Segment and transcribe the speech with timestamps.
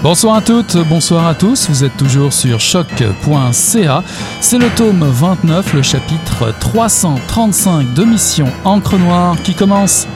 [0.00, 4.04] Bonsoir à toutes, bonsoir à tous, vous êtes toujours sur choc.ca.
[4.40, 10.06] C'est le tome 29, le chapitre 335 de Mission Encre Noire qui commence.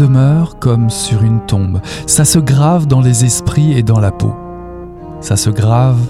[0.00, 4.34] Demeure comme sur une tombe, ça se grave dans les esprits et dans la peau.
[5.20, 6.00] Ça se grave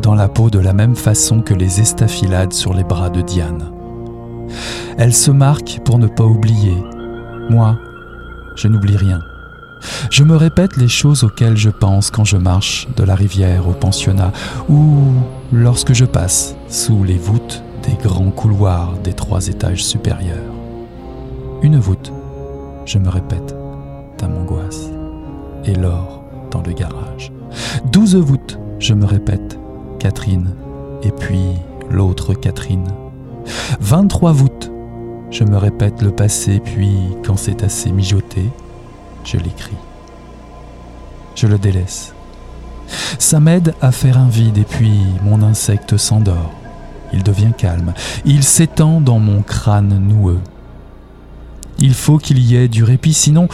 [0.00, 3.70] dans la peau de la même façon que les estafilades sur les bras de Diane.
[4.96, 6.82] Elle se marque pour ne pas oublier.
[7.50, 7.76] Moi,
[8.56, 9.20] je n'oublie rien.
[10.10, 13.72] Je me répète les choses auxquelles je pense quand je marche de la rivière au
[13.72, 14.32] pensionnat
[14.70, 15.12] ou
[15.52, 20.54] lorsque je passe sous les voûtes des grands couloirs des trois étages supérieurs.
[21.60, 22.10] Une voûte,
[22.84, 23.54] je me répète,
[24.18, 24.90] dame angoisse,
[25.64, 27.32] et l'or dans le garage.
[27.92, 29.58] Douze voûtes, je me répète,
[29.98, 30.54] Catherine,
[31.02, 31.44] et puis
[31.90, 32.86] l'autre Catherine.
[33.80, 34.70] Vingt-trois voûtes,
[35.30, 38.50] je me répète le passé, puis quand c'est assez mijoté,
[39.24, 39.76] je l'écris.
[41.34, 42.14] Je le délaisse.
[43.18, 46.52] Ça m'aide à faire un vide et puis mon insecte s'endort
[47.14, 47.94] il devient calme,
[48.24, 50.40] il s'étend dans mon crâne noueux.
[51.78, 53.48] Il faut qu'il y ait du répit, sinon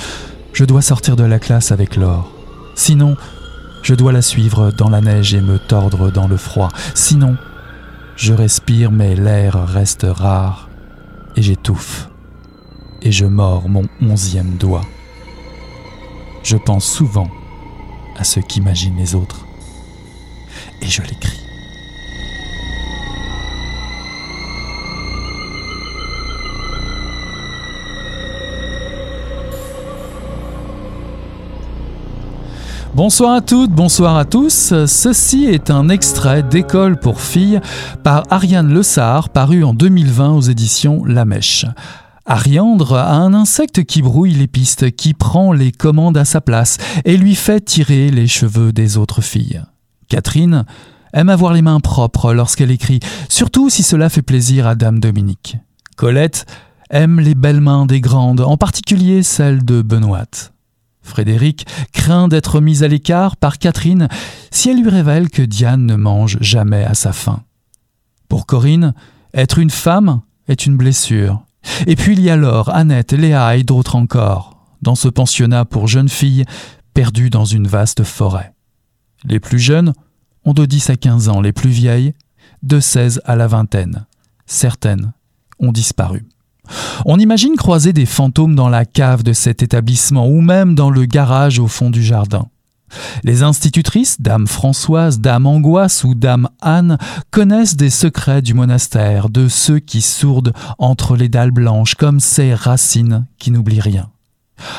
[0.53, 2.31] je dois sortir de la classe avec l'or.
[2.75, 3.17] Sinon,
[3.83, 6.69] je dois la suivre dans la neige et me tordre dans le froid.
[6.95, 7.37] Sinon,
[8.17, 10.69] je respire mais l'air reste rare
[11.37, 12.09] et j'étouffe.
[13.03, 14.85] Et je mords mon onzième doigt.
[16.43, 17.29] Je pense souvent
[18.17, 19.47] à ce qu'imaginent les autres.
[20.83, 21.50] Et je l'écris.
[32.95, 34.75] Bonsoir à toutes, bonsoir à tous.
[34.87, 37.61] Ceci est un extrait d'école pour filles
[38.03, 41.67] par Ariane Lessard, paru en 2020 aux éditions La Mèche.
[42.27, 46.79] Ariandre a un insecte qui brouille les pistes, qui prend les commandes à sa place
[47.05, 49.63] et lui fait tirer les cheveux des autres filles.
[50.09, 50.65] Catherine
[51.13, 52.99] aime avoir les mains propres lorsqu'elle écrit,
[53.29, 55.59] surtout si cela fait plaisir à Dame Dominique.
[55.97, 56.45] Colette
[56.91, 60.51] aime les belles mains des grandes, en particulier celles de Benoît.
[61.03, 64.09] Frédéric craint d'être mis à l'écart par Catherine
[64.51, 67.43] si elle lui révèle que Diane ne mange jamais à sa faim.
[68.29, 68.95] Pour Corinne,
[69.35, 71.43] être une femme est une blessure.
[71.87, 75.89] Et puis il y a Laure, Annette, Léa et d'autres encore, dans ce pensionnat pour
[75.89, 76.45] jeunes filles
[76.95, 78.53] perdues dans une vaste forêt.
[79.25, 79.93] Les plus jeunes
[80.45, 82.15] ont de 10 à 15 ans, les plus vieilles
[82.63, 84.07] de 16 à la vingtaine.
[84.47, 85.13] Certaines
[85.59, 86.27] ont disparu.
[87.05, 91.05] On imagine croiser des fantômes dans la cave de cet établissement ou même dans le
[91.05, 92.47] garage au fond du jardin.
[93.23, 96.99] Les institutrices, Dame Françoise, Dame Angoisse ou Dame Anne,
[97.31, 102.55] connaissent des secrets du monastère, de ceux qui sourdent entre les dalles blanches, comme ces
[102.55, 104.11] racines qui n'oublient rien.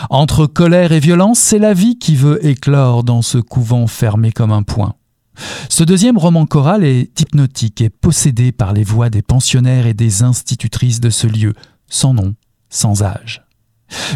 [0.10, 4.52] Entre colère et violence, c'est la vie qui veut éclore dans ce couvent fermé comme
[4.52, 4.96] un poing.
[5.70, 10.24] Ce deuxième roman choral est hypnotique et possédé par les voix des pensionnaires et des
[10.24, 11.54] institutrices de ce lieu,
[11.92, 12.34] sans nom,
[12.70, 13.44] sans âge.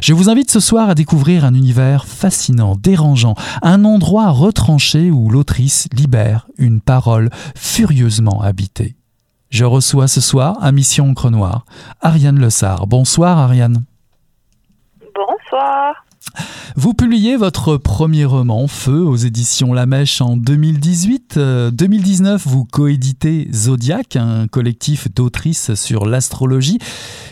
[0.01, 5.29] Je vous invite ce soir à découvrir un univers fascinant, dérangeant, un endroit retranché où
[5.29, 8.95] l'autrice libère une parole furieusement habitée.
[9.49, 11.65] Je reçois ce soir à Mission Encre Noire
[12.01, 12.87] Ariane Lessard.
[12.87, 13.83] Bonsoir Ariane.
[15.13, 16.05] Bonsoir.
[16.77, 21.39] Vous publiez votre premier roman, Feu, aux éditions La Mèche en 2018.
[21.71, 26.79] 2019, euh, vous coéditez Zodiac, un collectif d'autrices sur l'astrologie,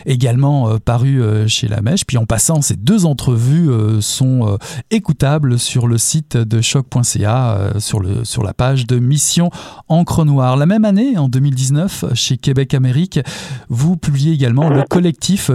[0.06, 2.06] également euh, paru euh, chez La Mèche.
[2.06, 3.70] Puis en passant, ces deux entrevues
[4.00, 4.58] sont
[4.90, 9.50] écoutables sur le site de choc.ca, sur, la page de Mission
[9.88, 10.56] Encre Noire.
[10.56, 13.20] La même année, en 2019, chez Québec Amérique,
[13.68, 15.50] vous publiez également le collectif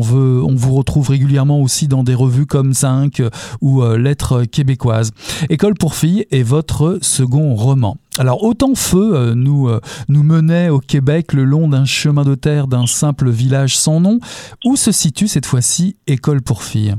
[0.00, 3.30] veut, on vous retrouve régulièrement aussi dans des revues comme 5 euh,
[3.60, 5.12] ou euh, Lettres québécoises.
[5.48, 7.96] École pour filles est votre second roman.
[8.18, 9.70] Alors autant feu euh, nous,
[10.08, 14.20] nous menait au Québec le long d'un chemin de terre d'un simple village sans nom,
[14.64, 16.94] où se situe cette fois-ci École pour filles?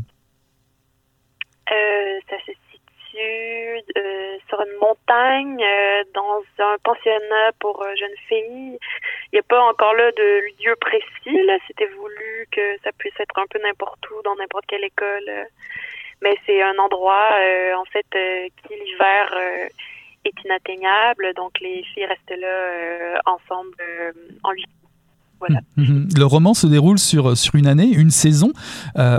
[4.52, 5.64] Sur une montagne,
[6.14, 8.78] dans un pensionnat pour jeunes filles.
[9.32, 11.40] Il n'y a pas encore là de lieu précis.
[11.68, 15.48] C'était voulu que ça puisse être un peu n'importe où, dans n'importe quelle école.
[16.22, 19.68] Mais c'est un endroit, euh, en fait, euh, qui l'hiver euh,
[20.26, 21.34] est inatteignable.
[21.34, 23.76] Donc les filles restent là ensemble
[24.44, 24.70] en huit
[25.78, 26.08] hum.
[26.16, 28.52] Le roman se déroule sur, sur une année, une saison,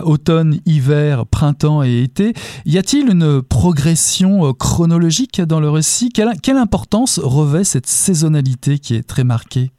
[0.04, 2.34] automne, hiver, printemps et été.
[2.64, 6.10] Y a-t-il une progression chronologique dans le récit?
[6.10, 9.70] Quelle importance revêt cette saisonnalité qui est très marquée?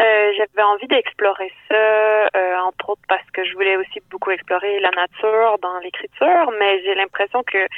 [0.00, 4.80] Euh, j'avais envie d'explorer ça, euh, entre autres parce que je voulais aussi beaucoup explorer
[4.80, 7.68] la nature dans l'écriture, mais j'ai l'impression que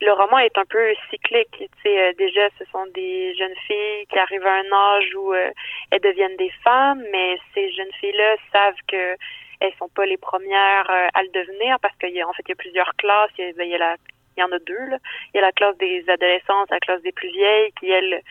[0.00, 1.48] le roman est un peu cyclique.
[1.52, 5.34] Tu sais, euh, déjà, ce sont des jeunes filles qui arrivent à un âge où
[5.34, 9.16] elles deviennent des femmes, mais ces jeunes filles-là savent que
[9.60, 12.50] elles sont pas les premières à le devenir parce qu'il y a en fait il
[12.50, 13.30] y a plusieurs classes.
[13.38, 13.96] Il y, a, ben, a la,
[14.36, 14.86] il y en a deux.
[14.90, 14.98] Là.
[15.32, 18.22] Il y a la classe des adolescentes, la classe des plus vieilles qui elles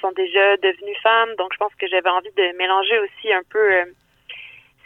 [0.00, 1.34] sont déjà devenues femmes.
[1.36, 3.84] Donc, je pense que j'avais envie de mélanger aussi un peu euh,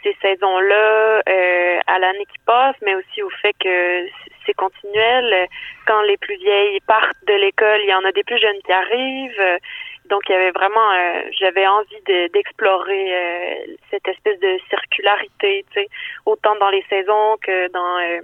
[0.03, 4.07] ces saisons-là euh, à l'année qui passe, mais aussi au fait que
[4.45, 5.47] c'est continuel.
[5.85, 8.71] Quand les plus vieilles partent de l'école, il y en a des plus jeunes qui
[8.71, 9.59] arrivent.
[10.05, 12.01] Donc, il y avait vraiment, euh, j'avais envie
[12.33, 15.89] d'explorer cette espèce de circularité, tu sais,
[16.25, 18.21] autant dans les saisons que dans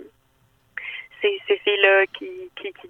[1.48, 2.30] ces, filles-là qui,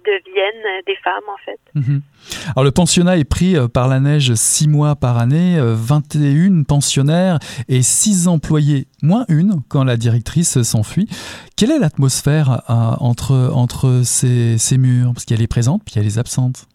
[0.04, 1.58] deviennent des femmes, en fait.
[1.74, 2.02] Mhm.
[2.50, 6.64] Alors, le pensionnat est pris euh, par la neige six mois par année, 21 euh,
[6.68, 7.38] pensionnaires
[7.68, 11.08] et six employés, moins une quand la directrice s'enfuit.
[11.56, 15.12] Quelle est l'atmosphère euh, entre, entre ces, ces murs?
[15.14, 16.66] Parce qu'elle est présente, puis elle est absente.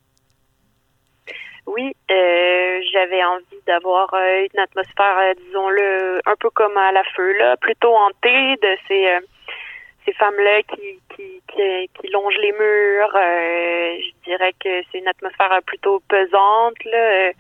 [1.67, 1.94] Oui,
[2.91, 8.56] j'avais envie d'avoir une atmosphère, disons-le, un peu comme à la feu, là, plutôt hantée
[8.56, 9.19] de ces
[10.05, 13.15] ces femmes-là qui, qui, qui, longent les murs.
[13.15, 17.31] Euh, je dirais que c'est une atmosphère plutôt pesante là,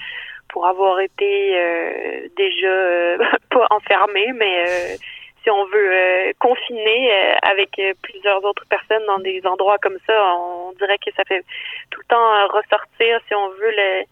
[0.49, 3.17] pour avoir été euh, déjà
[3.49, 4.97] pas enfermée, mais
[5.43, 7.11] si on veut confiner
[7.43, 11.45] avec plusieurs autres personnes dans des endroits comme ça, on dirait que ça fait
[11.91, 14.03] tout le temps ressortir, si on veut, le,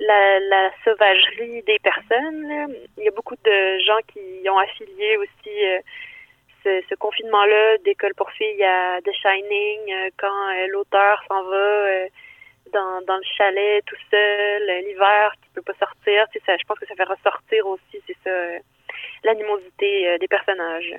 [0.00, 2.74] la, la sauvagerie des personnes.
[2.98, 5.50] Il y a beaucoup de gens qui ont affilié aussi
[6.64, 12.06] ce, confinement-là d'école pour filles à The Shining, euh, quand euh, l'auteur s'en va euh,
[12.72, 16.86] dans, le chalet tout seul, l'hiver, qui peut pas sortir, tu ça, je pense que
[16.86, 18.30] ça fait ressortir aussi, c'est ça
[19.24, 20.94] l'animosité des personnages.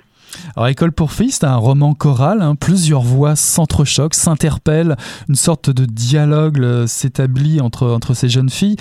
[0.56, 2.42] Alors, École pour filles, c'est un roman choral.
[2.42, 2.56] Hein.
[2.56, 4.96] plusieurs voix s'entrechoquent, s'interpellent.
[5.28, 8.78] Une sorte de dialogue s'établit entre, entre ces jeunes filles.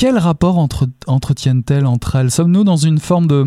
[0.00, 2.30] Quel rapport entre, entretiennent-elles entre elles?
[2.30, 3.44] Sommes-nous dans une forme de,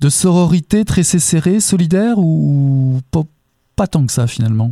[0.00, 4.70] de sororité très serrée, solidaire ou pas, tant que ça finalement?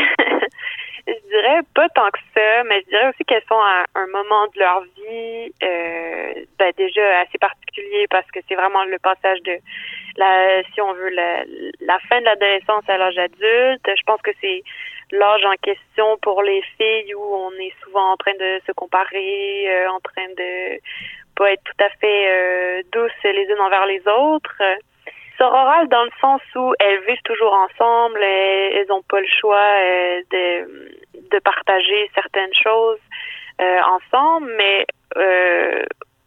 [1.06, 4.50] Je dirais pas tant que ça, mais je dirais aussi qu'elles sont à un moment
[4.52, 9.56] de leur vie euh, ben déjà assez particulier parce que c'est vraiment le passage de
[10.16, 13.86] la, si on veut, la fin de l'adolescence à l'âge adulte.
[13.86, 14.64] Je pense que c'est
[15.12, 19.66] l'âge en question pour les filles où on est souvent en train de se comparer,
[19.68, 20.80] euh, en train de
[21.36, 24.62] pas être tout à fait euh, douces les unes envers les autres.
[25.38, 30.20] Sororales dans le sens où elles vivent toujours ensemble, elles n'ont pas le choix euh,
[30.32, 30.90] de,
[31.30, 32.98] de partager certaines choses
[33.60, 34.86] ensemble, mais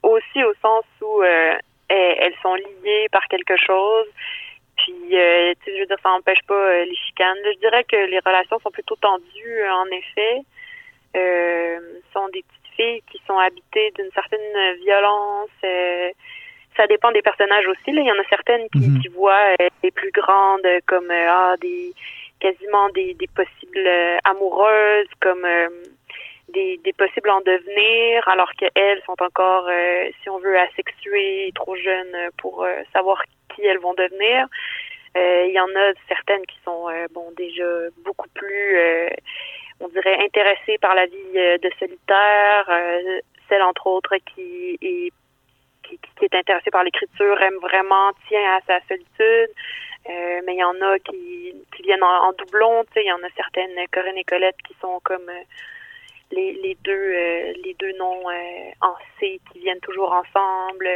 [0.04, 4.08] aussi au sens où elles sont liées par quelque chose
[4.84, 7.38] puis, euh, je veux dire, ça n'empêche pas euh, les chicanes.
[7.46, 10.42] je dirais que les relations sont plutôt tendues, euh, en effet.
[11.16, 11.80] Euh,
[12.14, 15.50] sont des petites filles qui sont habitées d'une certaine violence.
[16.78, 17.92] ça dépend des personnages aussi.
[17.92, 18.02] Là.
[18.02, 19.02] Il y en a certaines qui, mhm.
[19.02, 21.94] qui voient les plus grandes comme ah, des
[22.40, 23.88] quasiment des, des possibles
[24.24, 25.46] amoureuses, comme
[26.54, 29.70] des, possibles en devenir, alors qu'elles sont encore,
[30.22, 34.48] si on veut, asexuées, trop jeunes pour savoir qui elles vont devenir.
[35.16, 38.78] Il y en a certaines qui sont bon déjà beaucoup plus,
[39.80, 42.70] on dirait, intéressées par la vie de solitaire.
[43.50, 45.12] celle entre autres qui est
[46.00, 49.50] qui, est intéressée par l'écriture aime vraiment, tient à sa solitude.
[50.10, 53.12] Euh, mais il y en a qui, qui viennent en, doublon, tu sais, il y
[53.12, 55.44] en a certaines, Corinne et Colette, qui sont comme euh,
[56.32, 58.24] les, les deux euh, les deux noms
[58.82, 60.88] en C qui viennent toujours ensemble.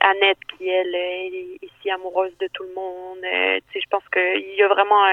[0.00, 3.18] Annette qui elle est ici amoureuse de tout le monde.
[3.22, 5.04] tu sais, je pense qu'il y a vraiment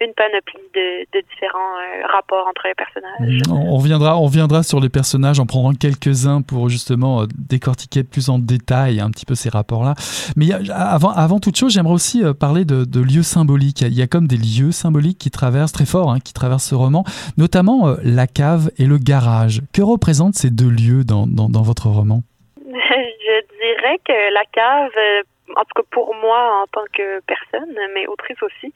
[0.00, 3.40] une panoplie de, différents euh, rapports entre les personnages.
[3.48, 8.02] Mm, on reviendra, on reviendra sur les personnages, en prendra quelques-uns pour justement euh, décortiquer
[8.02, 9.94] plus en détail un petit peu ces rapports-là.
[10.36, 13.82] Mais avant, avant toute chose, j'aimerais aussi euh, parler de, lieux symboliques.
[13.82, 16.74] Il y a comme des lieux symboliques qui traversent très fort, hein, qui traversent ce
[16.74, 17.04] roman,
[17.36, 19.60] notamment la cave et le garage.
[19.72, 22.22] Que représentent ces deux lieux dans, dans votre roman?
[23.24, 28.06] Je dirais que la cave en tout cas pour moi en tant que personne, mais
[28.06, 28.72] autrice aussi,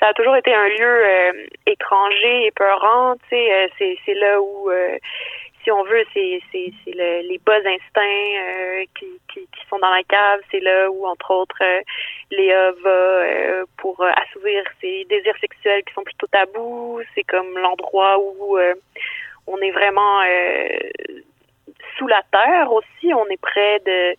[0.00, 2.52] ça a toujours été un lieu euh, étranger.
[2.56, 4.98] Tu sais, euh, c'est là où, euh,
[5.62, 10.40] si on veut, c'est c'est les bas instincts qui, qui, qui sont dans la cave.
[10.50, 11.62] C'est là où, entre autres,
[12.30, 17.00] Léa va pour assouvir ses désirs sexuels qui sont plutôt tabous.
[17.14, 18.58] C'est comme l'endroit où
[19.46, 20.22] on est vraiment
[21.96, 23.12] sous la terre aussi.
[23.14, 24.16] On est près de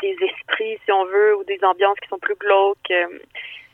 [0.00, 2.90] des esprits, si on veut, ou des ambiances qui sont plus glauques.
[2.90, 3.18] Euh,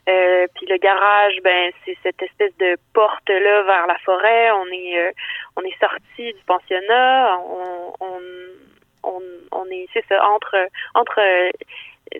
[0.07, 4.51] euh, puis le garage, ben c'est cette espèce de porte là vers la forêt.
[4.51, 5.11] On est euh,
[5.55, 7.39] on est sorti du pensionnat.
[9.51, 11.49] On est c'est entre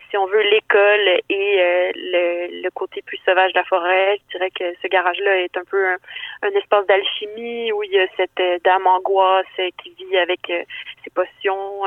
[0.10, 4.18] si on veut l'école et le, le, côté plus sauvage de la forêt.
[4.28, 8.00] Je dirais que ce garage là est un peu un, espace d'alchimie où il y
[8.00, 9.46] a cette dame angoisse
[9.82, 11.84] qui vit avec ses potions.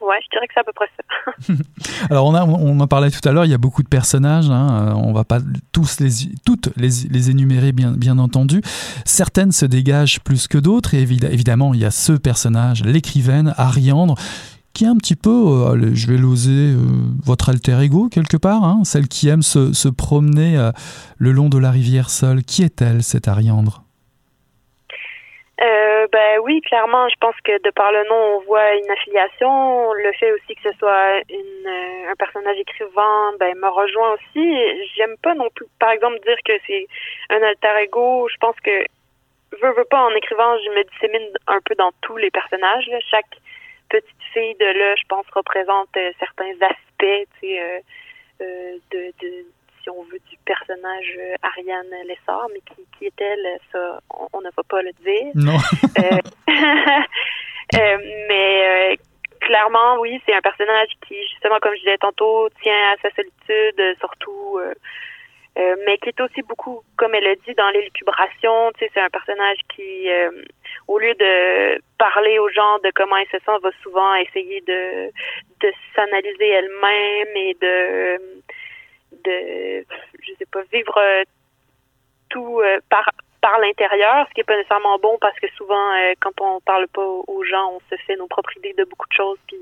[0.00, 1.54] Ouais, je dirais que c'est à peu près ça.
[2.10, 4.50] Alors, on, a, on en parlait tout à l'heure, il y a beaucoup de personnages.
[4.50, 5.38] Hein, euh, on va pas
[5.72, 6.10] tous les,
[6.44, 8.60] toutes les, les, énumérer, bien, bien entendu.
[9.04, 10.94] Certaines se dégagent plus que d'autres.
[10.94, 14.16] Et évidemment, il y a ce personnage, l'écrivaine Ariandre,
[14.76, 16.78] qui est un petit peu, euh, je vais l'oser, euh,
[17.24, 20.70] votre alter ego quelque part, hein, celle qui aime se, promener
[21.18, 22.42] le long de la rivière seule.
[22.42, 23.86] Qui est-elle, cette Ariandre?
[25.62, 29.92] Euh, ben oui, clairement, je pense que de par le nom, on voit une affiliation.
[29.94, 34.46] Le fait aussi que ce soit euh, un personnage écrivant, ben me rejoint aussi.
[34.96, 36.86] J'aime pas non plus, par exemple, dire que c'est
[37.30, 38.28] un alter ego.
[38.30, 38.84] Je pense que
[39.62, 42.90] veux, veux pas en écrivant, je me dissémine un peu dans tous les personnages.
[43.10, 43.40] Chaque
[44.36, 47.78] petite fille de là, je pense, représente euh, certains aspects, tu sais, euh,
[48.42, 49.46] euh de, de
[49.82, 54.00] si on veut, du personnage Ariane Lessard, mais qui, qui est-elle, ça,
[54.32, 55.32] on, ne va pas le dire.
[55.34, 55.56] Non.
[55.98, 56.18] Euh,
[57.76, 58.98] euh, mais
[59.40, 63.96] clairement, oui, c'est un personnage qui, justement, comme je disais tantôt, tient à sa solitude,
[64.00, 64.58] surtout,
[65.86, 68.70] mais qui est aussi beaucoup, comme elle a dit, dans l'élucubration.
[68.72, 70.08] Tu sais, c'est un personnage qui,
[70.86, 75.08] au lieu de parler aux gens de comment elle se sent, va souvent essayer de,
[75.60, 78.42] de s'analyser elle-même et de
[79.24, 79.84] de,
[80.22, 81.22] je sais pas, vivre euh,
[82.28, 83.08] tout euh, par
[83.40, 86.88] par l'intérieur, ce qui est pas nécessairement bon parce que souvent, euh, quand on parle
[86.88, 89.58] pas aux gens, on se fait nos propres idées de beaucoup de choses, puis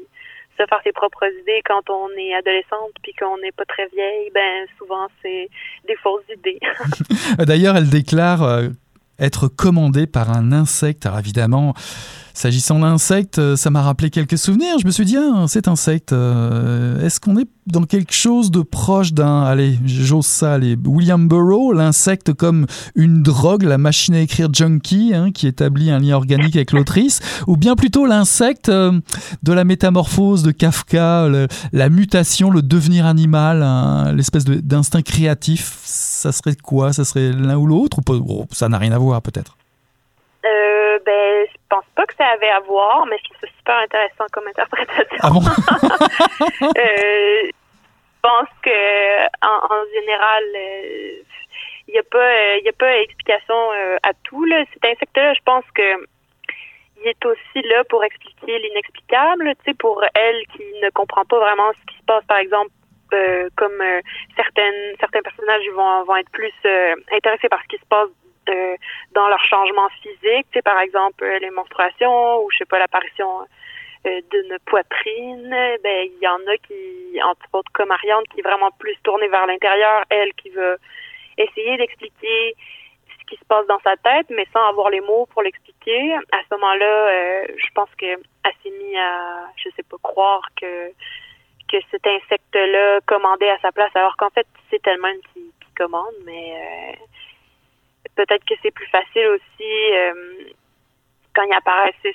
[0.58, 4.30] se faire ses propres idées quand on est adolescente puis qu'on n'est pas très vieille,
[4.34, 5.48] ben souvent c'est
[5.86, 6.60] des fausses idées.
[7.44, 8.70] D'ailleurs, elle déclare
[9.18, 11.06] être commandée par un insecte.
[11.06, 11.74] Alors évidemment,
[12.36, 14.76] S'agissant d'insectes, euh, ça m'a rappelé quelques souvenirs.
[14.80, 18.60] Je me suis dit, ah, cet insecte, euh, est-ce qu'on est dans quelque chose de
[18.60, 24.48] proche d'un, allez, j'ose ça, William Burroughs, l'insecte comme une drogue, la machine à écrire
[24.52, 28.98] junkie, hein, qui établit un lien organique avec l'autrice, ou bien plutôt l'insecte euh,
[29.44, 31.28] de la métamorphose de Kafka,
[31.72, 36.92] la mutation, le devenir animal, l'espèce d'instinct créatif, ça serait quoi?
[36.92, 37.98] Ça serait l'un ou l'autre?
[38.10, 39.56] Ou Ça n'a rien à voir peut-être.
[41.04, 44.46] Ben, pense pas que ça avait à voir, mais je trouve ça super intéressant comme
[44.46, 45.18] interprétation.
[45.22, 45.40] Ah bon?
[46.62, 47.50] euh,
[48.24, 53.54] je pense que en, général, il euh, n'y a pas, il euh, a pas explication
[53.54, 54.44] euh, à tout.
[54.44, 54.64] Là.
[54.72, 56.06] Cet insecte-là, je pense que
[57.02, 59.52] il est aussi là pour expliquer l'inexplicable.
[59.58, 62.70] Tu sais, pour elle qui ne comprend pas vraiment ce qui se passe, par exemple.
[63.56, 63.80] comme
[64.34, 66.56] certaines certains personnages vont vont être plus
[67.12, 68.08] intéressés par ce qui se passe
[69.12, 72.78] dans leur changement physique, tu sais, par exemple euh, les menstruations ou je sais pas
[72.78, 73.40] l'apparition
[74.06, 75.50] euh, d'une poitrine,
[75.82, 79.28] ben il y en a qui, entre autres comme Ariane, qui est vraiment plus tournée
[79.28, 80.76] vers l'intérieur, elle qui veut
[81.38, 82.54] essayer d'expliquer
[83.08, 86.14] ce qui se passe dans sa tête, mais sans avoir les mots pour l'expliquer.
[86.14, 88.18] À ce moment-là, euh, je pense qu'elle
[88.62, 90.92] s'est mise à, je sais pas, croire que
[91.66, 96.14] que cet insecte-là commandait à sa place, alors qu'en fait, c'est tellement qui, qui commande,
[96.24, 96.92] mais euh,
[98.16, 100.14] peut-être que c'est plus facile aussi euh,
[101.34, 102.14] quand il apparaît ces,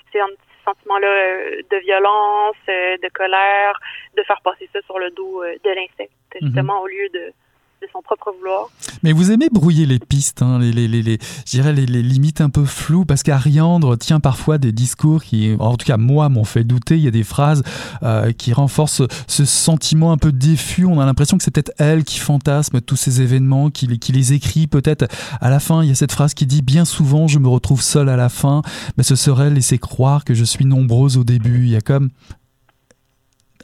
[0.66, 3.74] sentiments-là euh, de violence, de colère,
[4.16, 6.48] de faire passer ça sur le dos de l'insecte, mhm.
[6.48, 7.34] justement, au lieu de
[7.82, 8.70] de son propre vouloir.
[9.04, 13.98] Mais vous aimez brouiller les pistes, hein, les, les, limites un peu floues, parce qu'Ariandre
[13.98, 16.98] tient parfois des discours qui, en tout cas moi, m'ont fait douter.
[16.98, 17.64] Il y a des phrases
[18.04, 20.86] euh, qui renforcent ce sentiment un peu diffus.
[20.86, 24.68] On a l'impression que c'est peut-être elle qui fantasme tous ces événements, qui, les écrit
[24.68, 25.08] peut-être
[25.40, 25.84] à la fin.
[25.84, 28.30] Il y a cette phrase qui dit Bien souvent, je me retrouve seule à la
[28.30, 28.62] fin,
[28.98, 31.64] mais ce serait laisser croire que je suis nombreuse au début.
[31.64, 32.10] Il y a comme.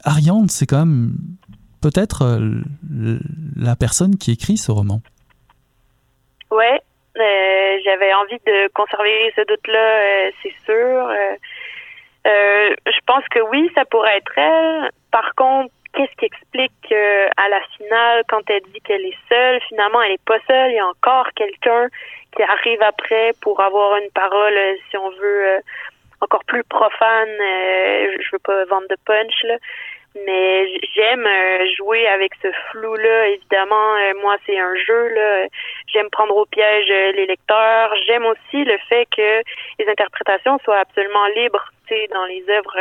[0.04, 1.16] Ariandre, c'est quand même
[1.82, 3.18] peut-être euh,
[3.56, 5.00] la personne qui écrit ce roman.
[6.50, 6.80] Ouais,
[7.18, 11.10] euh, j'avais envie de conserver ce doute-là, euh, c'est sûr.
[12.24, 14.90] je pense que oui, ça pourrait être elle.
[15.10, 16.92] Par contre, qu'est-ce qui explique
[17.36, 20.70] à la finale, quand elle dit qu'elle est seule, finalement, elle n'est pas seule.
[20.72, 21.88] Il y a encore quelqu'un
[22.34, 24.54] qui arrive après pour avoir une parole,
[24.90, 25.58] si on veut,
[26.20, 27.36] encore plus profane.
[27.38, 29.56] je veux pas vendre de punch, là
[30.24, 33.28] mais j'aime euh, jouer avec ce flou-là.
[33.28, 35.08] Évidemment, euh, moi, c'est un jeu.
[35.08, 35.46] là.
[35.86, 37.94] J'aime prendre au piège euh, les lecteurs.
[38.06, 39.42] J'aime aussi le fait que
[39.78, 41.72] les interprétations soient absolument libres.
[41.86, 42.76] Tu sais, dans les œuvres,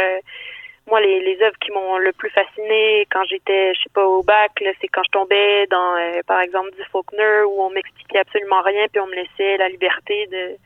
[0.87, 4.23] moi, les, les œuvres qui m'ont le plus fasciné quand j'étais, je sais pas, au
[4.23, 4.51] bac,
[4.81, 8.99] c'est quand je tombais dans, par exemple, du Faulkner où on m'expliquait absolument rien puis
[8.99, 10.57] on me laissait la liberté de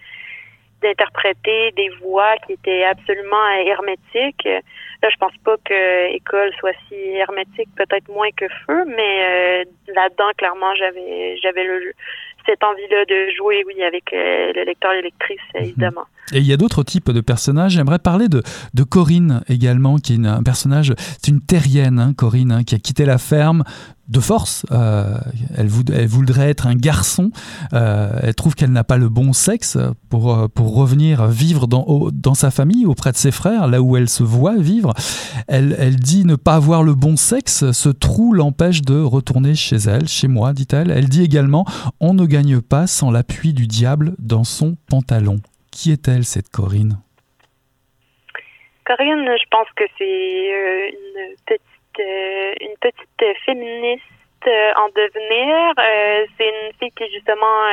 [0.81, 4.45] d'interpréter des voix qui étaient absolument hermétiques.
[5.01, 9.63] Là, je pense pas que école soit si hermétique, peut-être moins que feu, mais euh,
[9.95, 11.93] là-dedans, clairement, j'avais j'avais le
[12.45, 15.63] cette envie-là de jouer, oui, avec euh, le lecteur et lectrice, mhm.
[15.63, 16.05] évidemment.
[16.33, 17.73] Et il y a d'autres types de personnages.
[17.73, 18.41] J'aimerais parler de,
[18.73, 22.79] de Corinne également, qui est un personnage, c'est une terrienne, hein, Corinne, hein, qui a
[22.79, 23.63] quitté la ferme
[24.09, 24.65] de force.
[24.71, 25.17] Euh,
[25.55, 27.31] elle, voudrait être un garçon.
[27.73, 29.77] Euh, elle trouve qu'elle n'a pas le bon sexe
[30.09, 33.95] pour, euh, pour revenir vivre dans, dans sa famille, auprès de ses frères, là où
[33.95, 34.93] elle se voit vivre.
[35.47, 37.71] Elle, elle dit ne pas avoir le bon sexe.
[37.71, 40.89] Ce trou l'empêche de retourner chez elle, chez moi, dit-elle.
[40.91, 41.65] Elle dit également
[41.99, 45.39] on ne gagne pas sans l'appui du diable dans son pantalon.
[45.71, 46.97] Qui est-elle, cette Corinne?
[48.85, 51.61] Corinne, je pense que c'est une petite
[51.99, 54.03] une petite féministe
[54.47, 55.73] euh, en devenir.
[55.79, 57.67] Euh, c'est une fille qui justement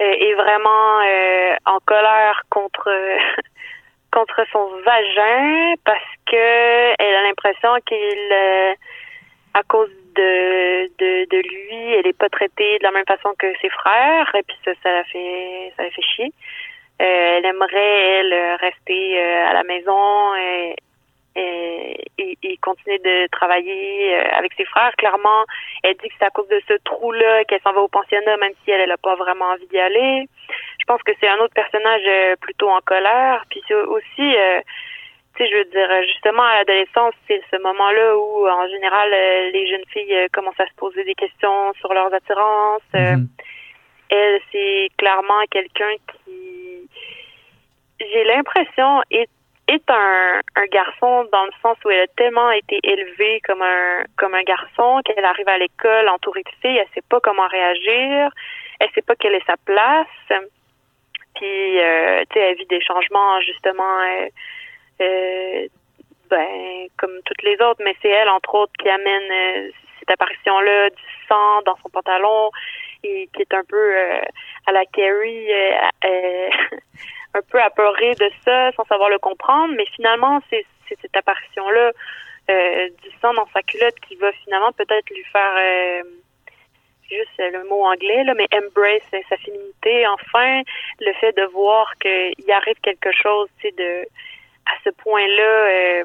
[0.00, 0.98] est vraiment
[1.66, 2.90] en colère contre
[4.12, 8.32] contre son vagin parce que elle a l'impression qu'il
[9.54, 13.46] à cause de, de, de lui, elle est pas traitée de la même façon que
[13.62, 16.32] ses frères et puis ça ça la fait ça la fait chier.
[16.98, 20.74] elle aimerait elle rester à la maison et
[21.36, 24.92] et, et, continuer de travailler euh, avec ses frères.
[24.96, 25.44] Clairement,
[25.82, 28.52] elle dit que c'est à cause de ce trou-là qu'elle s'en va au pensionnat, même
[28.64, 30.28] si elle n'a pas vraiment envie d'y aller.
[30.78, 33.44] Je pense que c'est un autre personnage euh, plutôt en colère.
[33.50, 34.60] Puis c'est aussi, euh,
[35.36, 39.10] tu sais, je veux dire, justement, à l'adolescence, c'est ce moment-là où, en général,
[39.52, 42.82] les jeunes filles commencent à se poser des questions sur leurs attirances.
[42.92, 43.26] Mm-hmm.
[44.10, 46.88] Elle, c'est clairement quelqu'un qui,
[48.00, 49.28] j'ai l'impression, est
[49.68, 54.04] est un, un garçon dans le sens où elle a tellement été élevée comme un
[54.16, 58.30] comme un garçon qu'elle arrive à l'école entourée de filles, elle sait pas comment réagir,
[58.80, 60.06] elle sait pas quelle est sa place.
[61.34, 64.28] Puis euh, tu sais, elle vit des changements justement euh,
[65.00, 65.68] euh,
[66.30, 70.60] ben comme toutes les autres, mais c'est elle entre autres qui amène euh, cette apparition
[70.60, 72.50] là du sang dans son pantalon
[73.02, 73.96] et qui est un peu
[74.66, 75.48] à la Carrie
[77.34, 81.90] un peu apeuré de ça sans savoir le comprendre, mais finalement, c'est cette apparition-là
[82.50, 86.02] euh, du sang dans sa culotte qui va finalement peut-être lui faire euh,
[87.10, 90.06] juste le mot anglais, là, mais embrace sa féminité.
[90.06, 90.62] Enfin,
[91.00, 94.06] le fait de voir qu'il arrive quelque chose, tu sais, de
[94.66, 96.04] à ce point-là euh,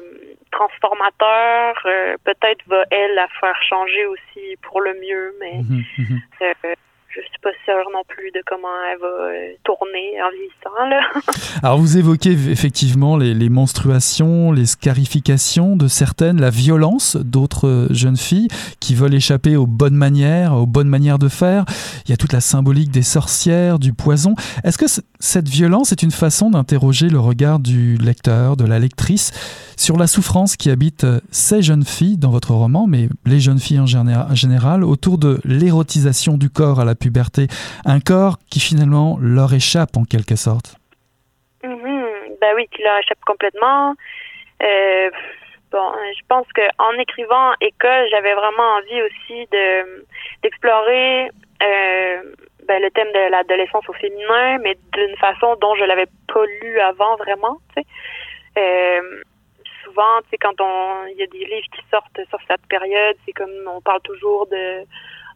[0.50, 1.74] transformateur,
[2.24, 6.74] peut-être va elle la faire changer aussi pour le mieux, mais mhm, mhm
[7.10, 10.88] je suis pas sûre non plus de comment elle va euh, tourner en vieillissant.
[10.88, 11.00] Là.
[11.62, 18.16] Alors vous évoquez effectivement les, les, menstruations, les scarifications de certaines, la violence d'autres jeunes
[18.16, 21.64] filles qui veulent échapper aux bonnes manières, aux bonnes manières de faire.
[22.04, 24.34] Il y a toute la symbolique des sorcières, du poison.
[24.62, 24.86] Est-ce que
[25.18, 29.32] cette violence est une façon d'interroger le regard du lecteur, de la lectrice
[29.76, 33.80] sur la souffrance qui habite ces jeunes filles dans votre roman, mais les jeunes filles
[33.80, 37.46] en général, autour de l'érotisation du corps à la puberté,
[37.84, 40.76] un corps qui finalement leur échappe en quelque sorte.
[41.64, 42.38] Mm-hmm.
[42.40, 43.94] Ben oui, qui leur échappe complètement.
[44.62, 45.10] Euh,
[45.72, 50.04] bon, je pense que en écrivant école, j'avais vraiment envie aussi de
[50.42, 51.30] d'explorer
[51.62, 52.22] euh,
[52.66, 56.80] ben, le thème de l'adolescence au féminin, mais d'une façon dont je l'avais pas lu
[56.80, 57.58] avant vraiment.
[58.58, 59.22] Euh,
[59.84, 60.54] souvent, quand
[61.08, 64.46] il y a des livres qui sortent sur cette période, c'est comme on parle toujours
[64.46, 64.84] de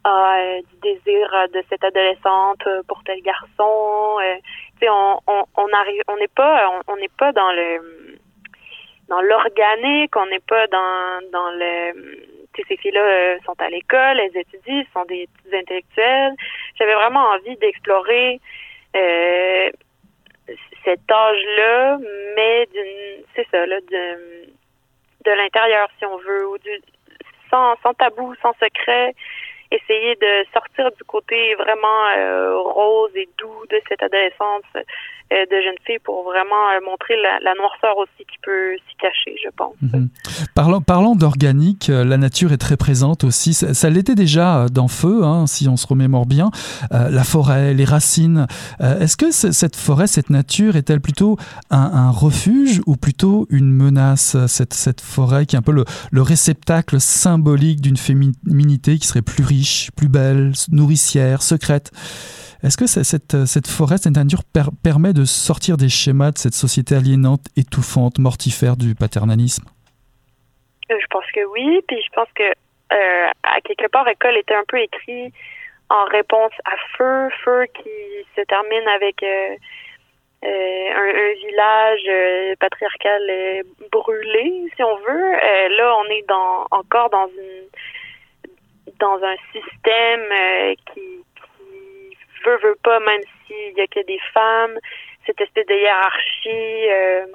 [0.07, 4.19] euh, du désir de cette adolescente pour tel garçon.
[4.21, 4.37] Euh,
[4.79, 8.19] tu sais, on, on, on arrive, on n'est pas, on n'est pas dans le
[9.09, 14.37] dans l'organique, on n'est pas dans dans le ces filles-là euh, sont à l'école, elles
[14.37, 16.35] étudient, sont des petits intellectuels.
[16.79, 18.41] J'avais vraiment envie d'explorer
[18.97, 19.71] euh,
[20.85, 21.99] cet âge-là,
[22.37, 24.45] mais d'une, c'est ça, là, de,
[25.25, 26.71] de l'intérieur, si on veut, ou du,
[27.51, 29.15] sans, sans tabou, sans secret,
[29.71, 34.65] essayer de sortir du côté vraiment euh, rose et doux de cette adolescence
[35.31, 39.49] de jeune fille pour vraiment euh, montrer la, noirceur aussi qui peut s'y cacher, je
[39.57, 39.75] pense.
[40.55, 43.55] Parlant, parlant d'organique, la nature est très présente aussi.
[43.55, 46.51] Ça, l'était déjà dans Feu, hein, si on se remémore bien.
[46.91, 48.47] la forêt, les racines.
[48.81, 51.37] Est-ce que cette forêt, cette nature, est-elle plutôt
[51.71, 56.23] un, refuge ou plutôt une menace cette, cette forêt qui est un peu le, le
[56.23, 61.91] réceptacle symbolique d'une féminité qui serait plus riche plus belle, nourricière, secrète?
[62.65, 64.43] Est-ce que cette, cette, forêt, cette nature
[64.83, 69.65] permet de sortir des schémas de cette société aliénante, étouffante, mortifère du paternalisme?
[70.91, 74.55] Euh, Je pense que oui, puis je pense que euh, à quelque part, école était
[74.55, 75.33] un peu écrit
[75.89, 77.91] en réponse à Feu, Feu qui
[78.37, 79.57] se termine avec euh,
[80.43, 83.23] un, village patriarcal
[83.93, 85.33] brûlé, si on veut.
[85.79, 86.31] là, on est
[86.71, 87.29] encore dans
[89.23, 91.25] un système qui
[92.45, 94.79] veut, veut pas, même s'il y a que des femmes,
[95.27, 97.27] cette espèce de hiérarchie euh,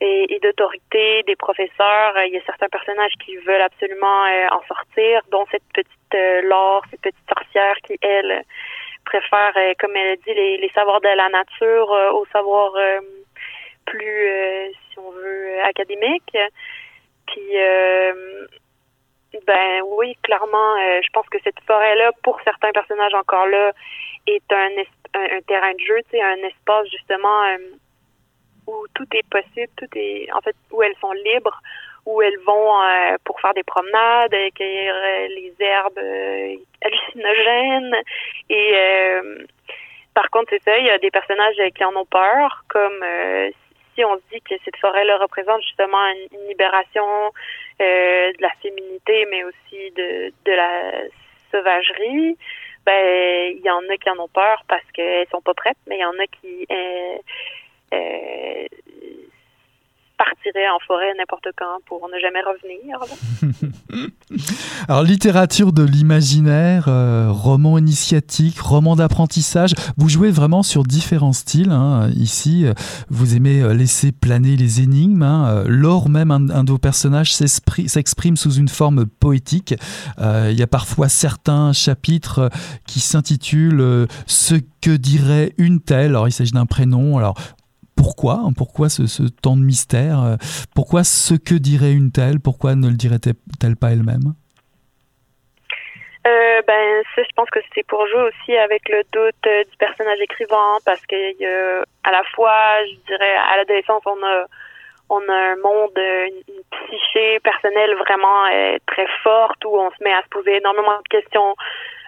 [0.00, 2.14] et, d'autorité des professeurs.
[2.24, 5.88] Il y a certains personnages qui veulent absolument euh, en sortir, dont cette petite
[6.42, 8.42] Laure, cette petite sorcière qui, elle,
[9.04, 12.74] préfère, comme elle a dit, les, les savoirs de la nature aux savoirs
[13.86, 16.36] plus, si on veut, académiques.
[17.26, 17.56] Puis
[19.46, 23.72] ben oui, clairement, euh, je pense que cette forêt-là, pour certains personnages encore là,
[24.26, 24.68] est un,
[25.14, 27.58] un, terrain de jeu, un espace justement euh,
[28.66, 31.60] où tout est possible, tout est en fait où elles sont libres,
[32.06, 34.94] où elles vont euh, pour faire des promenades, cueillir
[35.28, 35.98] les herbes
[36.82, 37.96] hallucinogènes.
[38.48, 38.74] Et
[40.14, 43.04] par contre, c'est ça, il y a des personnages qui en ont peur, comme
[43.94, 47.04] si on dit que cette forêt-là représente justement une libération
[47.80, 50.92] euh, de la féminité, mais aussi de, de la
[51.50, 52.36] sauvagerie,
[52.86, 55.96] ben il y en a qui en ont peur parce qu'elles sont pas prêtes, mais
[55.96, 57.18] il y en a qui euh,
[57.94, 58.66] euh,
[60.40, 64.10] partirait en forêt n'importe quand pour ne jamais revenir.
[64.88, 71.70] Alors, littérature de l'imaginaire, euh, roman initiatique, roman d'apprentissage, vous jouez vraiment sur différents styles.
[71.70, 72.10] Hein.
[72.14, 72.72] Ici, euh,
[73.08, 75.22] vous aimez euh, laisser planer les énigmes.
[75.22, 75.64] Hein.
[75.66, 79.74] Lors même, un, de vos personnages s'exprime sous une forme poétique.
[80.18, 82.50] il y a parfois certains chapitres
[82.86, 86.10] qui s'intitulent Ce que dirait une telle.
[86.10, 87.18] Alors, il s'agit d'un prénom.
[87.18, 87.34] Alors,
[88.02, 90.36] pourquoi hein, Pourquoi ce, temps de mystère euh,
[90.74, 94.34] Pourquoi ce que dirait une telle Pourquoi ne le dirait-elle pas elle-même?
[96.26, 100.20] Euh, ben, je pense que c'est pour jouer aussi avec le doute euh, du personnage
[100.20, 104.44] écrivant, parce que euh, à la fois, je dirais, à l'adolescence, on a
[105.12, 108.44] on a un monde, une psyché personnelle vraiment
[108.86, 111.56] très forte où on se met à se poser énormément de questions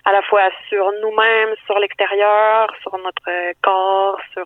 [0.05, 4.45] à la fois sur nous-mêmes, sur l'extérieur, sur notre corps, sur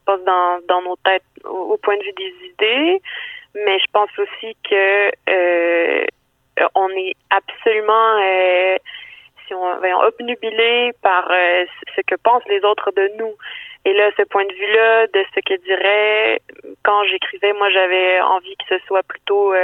[0.00, 3.02] se passe dans, dans nos têtes au, point de vue des idées.
[3.54, 6.06] Mais je pense aussi que euh,
[6.74, 8.76] on est absolument euh,
[9.46, 11.64] si on, obnubilé par euh,
[11.96, 13.34] ce que pensent les autres de nous.
[13.84, 16.40] Et là, ce point de vue-là, de ce que dirait
[16.84, 19.54] quand j'écrivais, moi j'avais envie que ce soit plutôt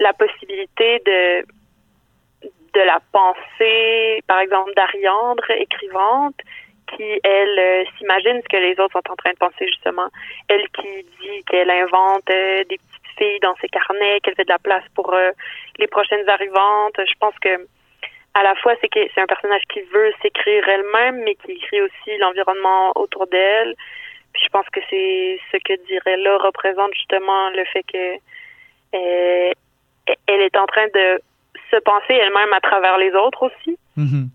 [0.00, 1.44] la possibilité de
[2.74, 6.36] de la pensée, par exemple, d'Ariandre, écrivante,
[6.96, 10.08] qui, elle, euh, s'imagine ce que les autres sont en train de penser, justement.
[10.48, 14.52] Elle qui dit qu'elle invente euh, des petites filles dans ses carnets, qu'elle fait de
[14.52, 15.30] la place pour euh,
[15.78, 16.96] les prochaines arrivantes.
[16.98, 17.66] Je pense que
[18.34, 21.80] à la fois, c'est que c'est un personnage qui veut s'écrire elle-même, mais qui écrit
[21.82, 23.74] aussi l'environnement autour d'elle.
[24.32, 28.18] Puis je pense que c'est ce que dirait là représente justement le fait que
[28.92, 31.20] elle est en train de
[31.70, 33.76] se penser elle-même à travers les autres aussi.
[33.96, 34.28] Mhm.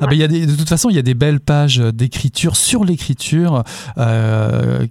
[0.00, 2.84] Ah ben, y a de toute façon, il y a des belles pages d'écriture sur
[2.84, 3.64] l'écriture
[3.98, 4.86] euh,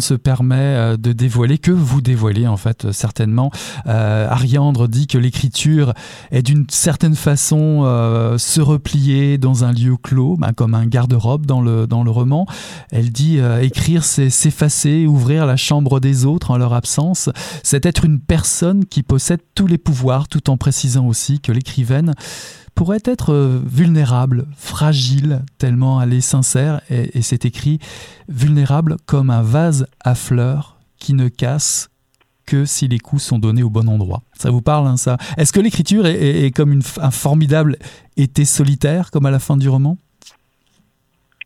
[0.00, 3.50] se permet euh, de dévoiler, que vous dévoilez en fait certainement.
[3.86, 5.92] Euh, Ariandre dit que l'écriture
[6.30, 11.46] est d'une certaine façon euh, se replier dans un lieu clos, ben, comme un garde-robe
[11.46, 12.46] dans le, dans le roman.
[12.90, 17.30] Elle dit euh, écrire, c'est s'effacer, ouvrir la chambre des autres en leur absence.
[17.62, 22.14] C'est être une personne qui possède tous les pouvoirs, tout en précisant aussi que l'écrivaine
[22.78, 27.80] pourrait être euh, vulnérable, fragile, tellement elle est sincère, et, c'est écrit
[28.28, 31.90] vulnérable comme un vase à fleurs qui ne casse
[32.46, 34.20] que si les coups sont donnés au bon endroit.
[34.34, 35.16] Ça vous parle, hein, ça?
[35.36, 37.74] Est-ce que l'écriture est, comme un formidable
[38.16, 39.96] été solitaire, comme à la fin du roman?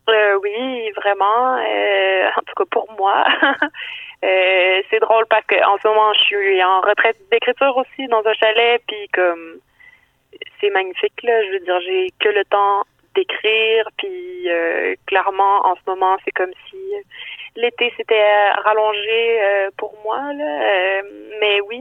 [0.09, 1.57] Euh, Oui, vraiment.
[1.57, 3.25] Euh, en tout cas pour moi.
[4.21, 8.79] c'est drôle parce qu'en ce moment, je suis en retraite d'écriture aussi dans un chalet,
[8.87, 9.59] puis comme
[10.59, 11.43] c'est magnifique là.
[11.45, 12.83] Je veux dire, j'ai que le temps
[13.15, 16.77] d'écrire, puis euh, clairement en ce moment c'est comme si
[17.55, 20.61] l'été s'était rallongé euh, pour moi là.
[20.61, 21.01] Euh,
[21.39, 21.79] mais oui,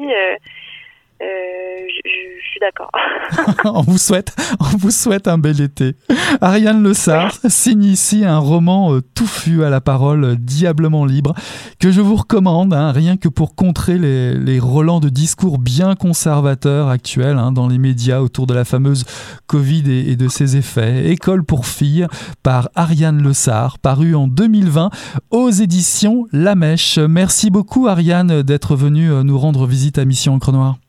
[1.23, 2.91] euh, je, suis d'accord.
[3.65, 5.95] on vous souhaite, on vous souhaite un bel été.
[6.41, 11.35] Ariane Le Sart signe ici un roman euh, touffu à la parole euh, diablement libre
[11.79, 15.95] que je vous recommande, hein, rien que pour contrer les, les, relents de discours bien
[15.95, 19.05] conservateurs actuels hein, dans les médias autour de la fameuse
[19.47, 21.11] Covid et, de ses effets.
[21.11, 22.07] École pour filles
[22.43, 24.91] par Ariane Le Sart, paru en 2020
[25.31, 26.99] aux éditions La Mèche.
[26.99, 30.82] Merci beaucoup Ariane d'être venue nous rendre visite à Mission Encre Noire.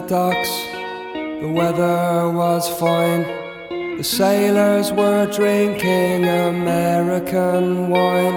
[0.00, 0.50] The docks,
[1.40, 3.22] the weather was fine.
[3.98, 8.36] The sailors were drinking American wine,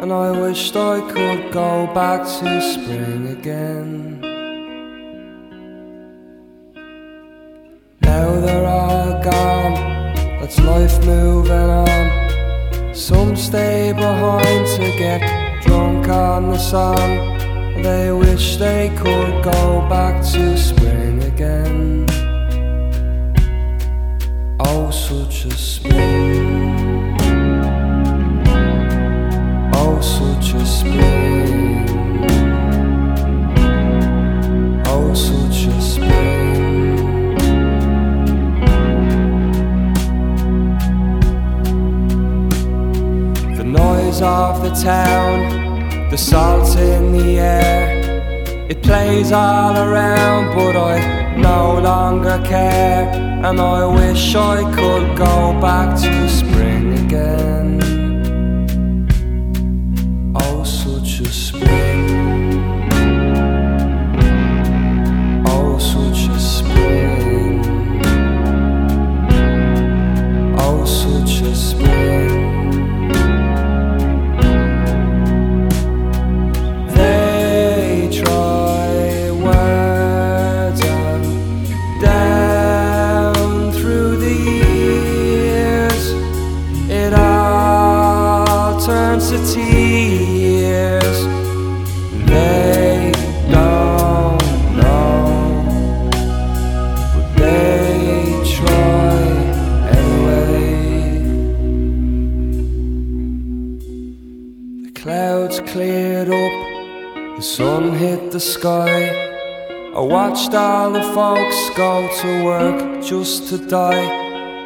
[0.00, 4.20] and I wished I could go back to spring again.
[8.00, 9.74] Now they're all gone,
[10.40, 12.94] that's life moving on.
[12.94, 15.20] Some stay behind to get
[15.62, 17.31] drunk on the sun.
[17.82, 22.06] They wish they could go back to spring again.
[24.60, 27.16] Oh, such a spring.
[29.74, 31.88] Oh, such a spring.
[34.86, 37.34] Oh, such a spring.
[43.56, 45.31] The noise of the town
[46.12, 48.66] the salt in the air.
[48.68, 53.10] It plays all around, but I no longer care.
[53.42, 56.51] And I wish I could go back to spring
[88.84, 91.18] turns to tears.
[92.26, 93.12] They
[93.48, 94.42] don't
[94.76, 95.62] know,
[97.14, 99.22] but they try
[99.98, 100.72] anyway.
[104.82, 109.30] The clouds cleared up, the sun hit the sky.
[109.94, 114.21] I watched all the folks go to work just to die.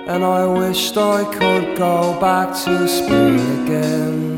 [0.07, 4.33] And I wished I could go back to spring again.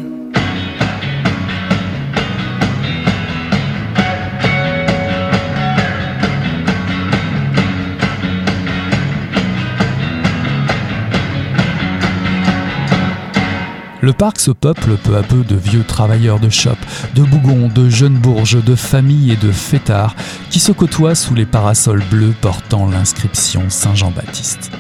[14.01, 16.77] Le parc se peuple peu à peu de vieux travailleurs de shop,
[17.15, 20.15] de bougons, de jeunes bourges, de familles et de fêtards
[20.51, 24.71] qui se côtoient sous les parasols bleus portant l'inscription Saint-Jean-Baptiste.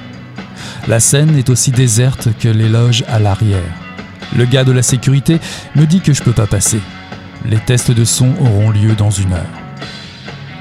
[0.88, 3.74] La scène est aussi déserte que les loges à l'arrière.
[4.34, 5.38] Le gars de la sécurité
[5.76, 6.80] me dit que je peux pas passer.
[7.44, 9.60] Les tests de son auront lieu dans une heure.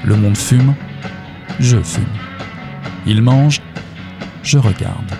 [0.04, 0.74] Le monde fume,
[1.58, 2.04] je fume.
[3.06, 3.62] Ils mangent,
[4.42, 5.10] je regarde.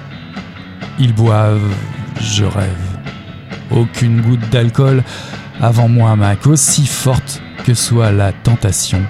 [0.99, 1.73] Ils boivent,
[2.21, 2.99] je rêve.
[3.71, 5.03] Aucune goutte d'alcool
[5.59, 9.03] avant moi, Mac, aussi forte que soit la tentation.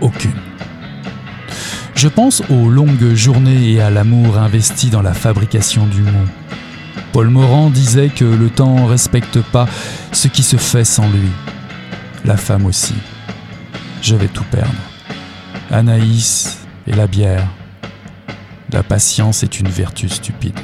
[0.00, 0.43] Aucune.
[2.04, 6.28] Je pense aux longues journées et à l'amour investi dans la fabrication du mot.
[7.14, 9.66] Paul Morand disait que le temps respecte pas
[10.12, 11.30] ce qui se fait sans lui.
[12.26, 12.92] La femme aussi.
[14.02, 14.68] Je vais tout perdre.
[15.70, 17.48] Anaïs et la bière.
[18.70, 20.60] La patience est une vertu stupide.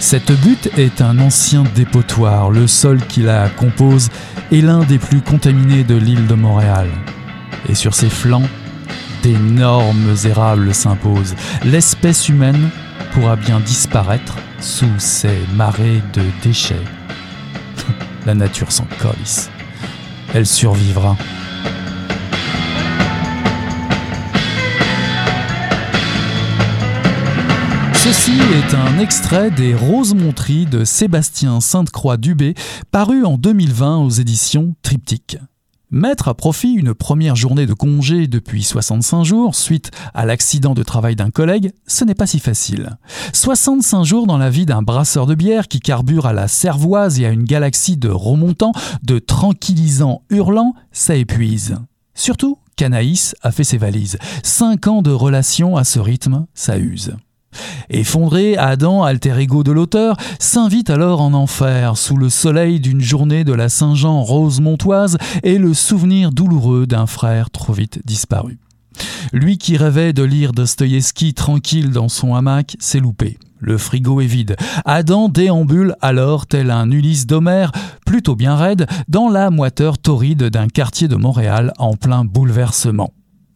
[0.00, 2.50] Cette butte est un ancien dépotoir.
[2.50, 4.10] Le sol qui la compose
[4.50, 6.88] est l'un des plus contaminés de l'île de Montréal.
[7.68, 8.48] Et sur ses flancs,
[9.24, 11.34] d'énormes érables s'imposent.
[11.64, 12.68] L'espèce humaine
[13.12, 16.84] pourra bien disparaître sous ces marées de déchets.
[18.26, 18.86] la nature s'en.
[20.34, 21.16] Elle survivra.
[27.94, 32.54] Ceci est un extrait des Roses Montries de Sébastien Sainte-Croix-Dubé,
[32.90, 35.38] paru en 2020 aux éditions Triptyque.
[35.94, 40.82] Mettre à profit une première journée de congé depuis 65 jours suite à l'accident de
[40.82, 42.98] travail d'un collègue, ce n'est pas si facile.
[43.32, 47.26] 65 jours dans la vie d'un brasseur de bière qui carbure à la cervoise et
[47.26, 48.72] à une galaxie de remontants,
[49.04, 51.76] de tranquillisants hurlants, ça épuise.
[52.16, 54.18] Surtout qu'Anaïs a fait ses valises.
[54.42, 57.14] 5 ans de relation à ce rythme, ça use.
[57.90, 63.44] Effondré, Adam, alter ego de l'auteur, s'invite alors en enfer sous le soleil d'une journée
[63.44, 68.58] de la Saint-Jean rose montoise et le souvenir douloureux d'un frère trop vite disparu.
[69.32, 73.38] Lui qui rêvait de lire Dostoïevski tranquille dans son hamac, s'est loupé.
[73.58, 74.56] Le frigo est vide.
[74.84, 77.72] Adam déambule alors tel un Ulysse d'Homère,
[78.04, 83.12] plutôt bien raide, dans la moiteur torride d'un quartier de Montréal en plein bouleversement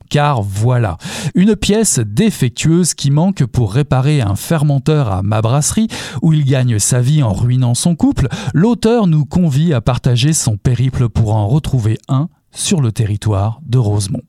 [0.08, 0.98] car voilà,
[1.34, 5.88] une pièce défectueuse qui manque pour réparer un fermenteur à ma brasserie
[6.22, 10.56] où il gagne sa vie en ruinant son couple, l'auteur nous convie à partager son
[10.56, 14.22] périple pour en retrouver un sur le territoire de Rosemont.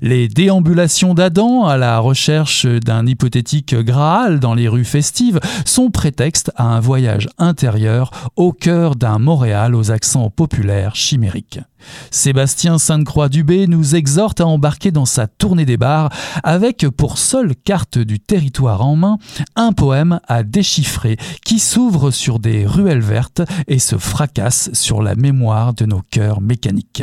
[0.00, 6.50] Les déambulations d'Adam à la recherche d'un hypothétique Graal dans les rues festives sont prétexte
[6.56, 11.60] à un voyage intérieur au cœur d'un Montréal aux accents populaires chimériques.
[12.10, 16.10] Sébastien Sainte-Croix-Dubé nous exhorte à embarquer dans sa tournée des bars
[16.42, 19.18] avec pour seule carte du territoire en main
[19.56, 25.14] un poème à déchiffrer qui s'ouvre sur des ruelles vertes et se fracasse sur la
[25.14, 27.02] mémoire de nos cœurs mécaniques.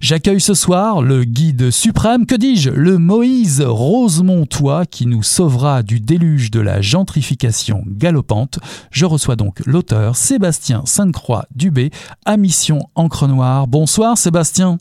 [0.00, 6.00] J'accueille ce soir le guide suprême, que dis-je, le Moïse Rosemontois qui nous sauvera du
[6.00, 8.58] déluge de la gentrification galopante.
[8.90, 11.90] Je reçois donc l'auteur Sébastien Sainte-Croix-Dubé
[12.24, 13.66] à Mission Encre Noire.
[13.66, 14.78] Bonsoir Sébastien.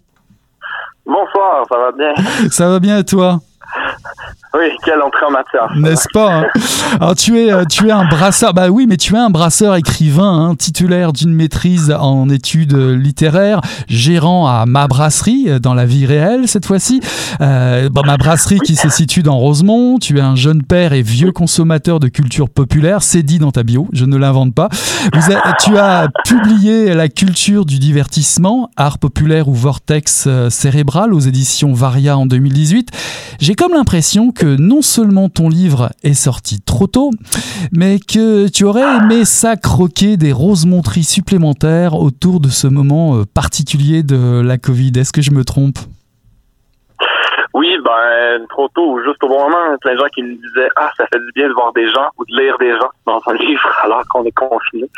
[1.05, 2.13] Bonsoir, ça va bien?
[2.49, 3.39] Ça va bien et toi?
[4.57, 5.69] Oui, quelle entrée en matière.
[5.75, 6.45] N'est-ce pas hein
[7.01, 9.75] Alors tu es, euh, tu es un brasseur, bah oui, mais tu es un brasseur
[9.75, 15.85] écrivain, hein, titulaire d'une maîtrise en études littéraires, gérant à ma brasserie euh, dans la
[15.85, 17.01] vie réelle cette fois-ci.
[17.41, 19.97] Euh, ma brasserie qui se situe dans Rosemont.
[19.99, 23.01] Tu es un jeune père et vieux consommateur de culture populaire.
[23.01, 24.69] C'est dit dans ta bio, je ne l'invente pas.
[25.59, 32.17] tu as publié La culture du divertissement, art populaire ou vortex cérébral aux éditions Varia
[32.17, 32.91] en 2018.
[33.39, 37.11] J'ai comme l'impression que non seulement ton livre est sorti trop tôt,
[37.71, 43.15] mais que tu aurais aimé ça croquer des roses montries supplémentaires autour de ce moment
[43.15, 44.91] euh, particulier de la Covid.
[44.95, 45.77] Est-ce que je me trompe?
[47.55, 49.77] Oui, ben trop tôt juste au bon moment.
[49.79, 52.09] Plein de gens qui me disaient ah ça fait du bien de voir des gens
[52.17, 54.89] ou de lire des gens dans un livre alors qu'on est confiné.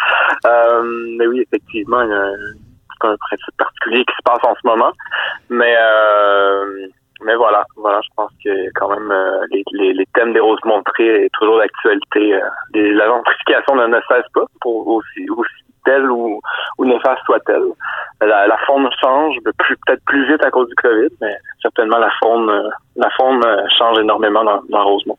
[0.45, 0.81] Euh,
[1.19, 4.91] mais oui, effectivement, il y a un, principe particulier qui se passe en ce moment.
[5.51, 6.87] Mais euh,
[7.23, 10.63] mais voilà, voilà, je pense que quand même euh, les, les, les, thèmes des roses
[10.65, 12.35] montrées est toujours d'actualité.
[12.35, 12.41] Euh,
[12.73, 15.56] la gentrification ne, cesse pas, pour aussi, aussi
[15.87, 16.41] telle ou,
[16.77, 17.63] ou néfaste soit-elle.
[18.19, 22.49] La, la faune change, peut-être plus vite à cause du COVID, mais certainement la faune,
[22.49, 23.43] euh, la faune
[23.77, 25.17] change énormément dans, dans Rosemont.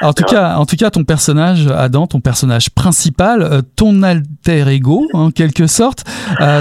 [0.00, 5.06] En tout, cas, en tout cas, ton personnage, Adam, ton personnage principal, ton alter ego,
[5.12, 6.04] en quelque sorte,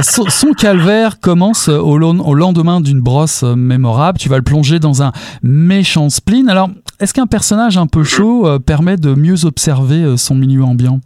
[0.01, 4.17] son, calvaire commence au, au lendemain d'une brosse mémorable.
[4.17, 5.11] Tu vas le plonger dans un
[5.43, 6.49] méchant spleen.
[6.49, 10.99] Alors, est-ce qu'un personnage un peu chaud permet de mieux observer son milieu ambiant?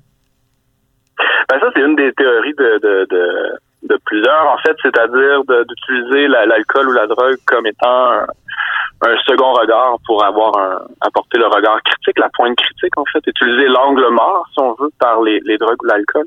[1.51, 6.29] Ben ça, c'est une des théories de, de, de, de plusieurs, en fait, c'est-à-dire d'utiliser
[6.29, 11.81] l'alcool ou la drogue comme étant un, second regard pour avoir un, apporter le regard
[11.83, 15.57] critique, la pointe critique, en fait, utiliser l'angle mort, si on veut, par les, les
[15.57, 16.25] drogues ou l'alcool.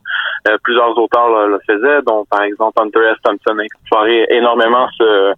[0.48, 3.16] Euh, plusieurs auteurs le, faisaient, dont par exemple Hunter S.
[3.25, 5.33] Thompson a exploré énormément ce,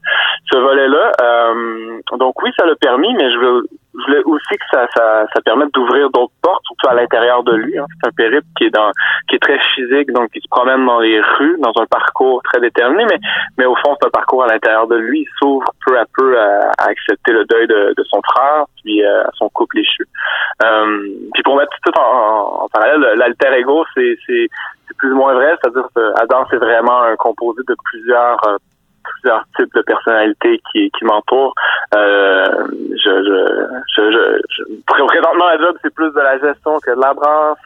[0.51, 1.13] ce volet-là.
[1.23, 3.63] Euh, donc oui, ça l'a permis, mais je veux
[3.99, 7.55] je voulais aussi que ça, ça, ça permette d'ouvrir d'autres portes, surtout à l'intérieur de
[7.55, 7.79] lui.
[7.79, 7.87] Hein.
[8.01, 8.91] C'est un périple qui est dans,
[9.29, 12.61] qui est très physique, donc il se promène dans les rues, dans un parcours très
[12.61, 13.19] déterminé, mais,
[13.59, 15.21] mais au fond, c'est un parcours à l'intérieur de lui.
[15.21, 19.25] Il s'ouvre peu à peu à, accepter le deuil de, de son frère, puis euh,
[19.25, 20.07] à son couple échu.
[20.65, 24.49] Euh, puis pour mettre tout en, parallèle, l'alter ego, c'est, c'est,
[24.87, 28.57] c'est plus ou moins vrai, c'est-à-dire que Adam, c'est vraiment un composé de plusieurs euh,
[29.27, 31.55] plusieurs types de personnalités qui, qui m'entourent.
[31.95, 32.45] Euh,
[32.93, 33.11] je,
[33.97, 37.59] je, je, je, présentement, la job, c'est plus de la gestion que de la branche.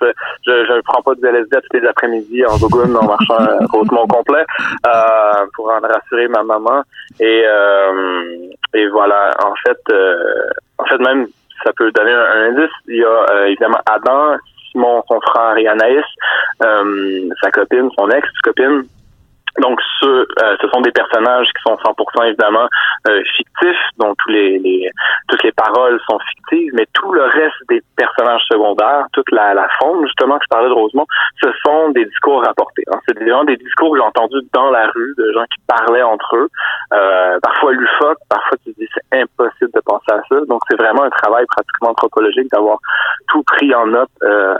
[0.46, 3.38] Je ne prends pas de LSD tous les après-midi en Gogun en marchant
[3.72, 4.44] hautement complet
[4.86, 6.82] euh, pour en rassurer ma maman.
[7.18, 8.36] Et, euh,
[8.74, 11.26] et voilà, en fait, euh, en fait, même,
[11.64, 12.70] ça peut donner un, indice.
[12.88, 14.36] Il y a euh, évidemment Adam,
[14.70, 16.04] Simon, son frère et Anaïs,
[16.64, 18.84] euh, sa copine, son ex-copine,
[19.60, 22.66] donc, ce, euh, ce sont des personnages qui sont 100% évidemment
[23.08, 24.90] euh, fictifs, dont tous les, les,
[25.28, 29.68] toutes les paroles sont fictives, mais tout le reste des personnages secondaires, toute la, la
[29.78, 31.06] forme justement que je parlais de Rosemont,
[31.42, 32.84] ce sont des discours rapportés.
[32.92, 32.98] Hein.
[33.06, 36.36] C'est vraiment des discours que j'ai entendus dans la rue, de gens qui parlaient entre
[36.36, 36.48] eux,
[36.92, 40.40] euh, parfois lufoques, parfois tu te dis c'est impossible de penser à ça.
[40.48, 42.78] Donc, c'est vraiment un travail pratiquement anthropologique d'avoir
[43.28, 44.54] tout pris en note euh,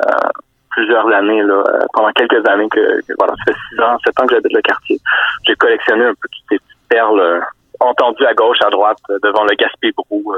[0.70, 4.26] plusieurs années, là, euh, pendant quelques années que, voilà, ça fait six ans, sept ans
[4.26, 4.98] que j'habite le quartier.
[5.46, 7.40] J'ai collectionné un peu toutes ces petites perles euh,
[7.80, 10.34] entendues à gauche, à droite, euh, devant le Gaspé-Brou.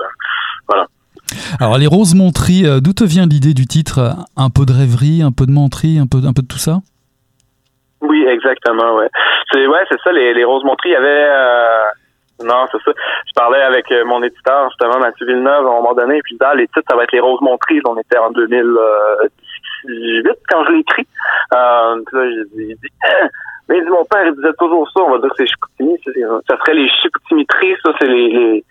[0.68, 0.86] voilà.
[1.60, 4.00] Alors les roses montries, d'où te vient l'idée du titre?
[4.36, 6.78] Un peu de rêverie, un peu de menterie, un peu, un peu de tout ça?
[8.00, 9.08] Oui, exactement, ouais.
[9.50, 11.28] C'est ouais, c'est ça, les, les roses montries, il y avait
[12.44, 12.90] non, c'est ça.
[13.26, 16.54] Je parlais avec mon éditeur, justement, Mathieu Villeneuve, à un moment donné, et puis là,
[16.54, 17.80] les titres, ça va être les roses montries.
[17.84, 19.41] On était en 2010
[19.84, 21.06] vite quand je l'écris.
[21.54, 23.28] Euh, hein?
[23.68, 25.98] mais mon père il disait toujours ça, on va dire que c'est Chicoutimi,
[26.48, 28.64] ça serait les Chicoutimitries, ça c'est les, les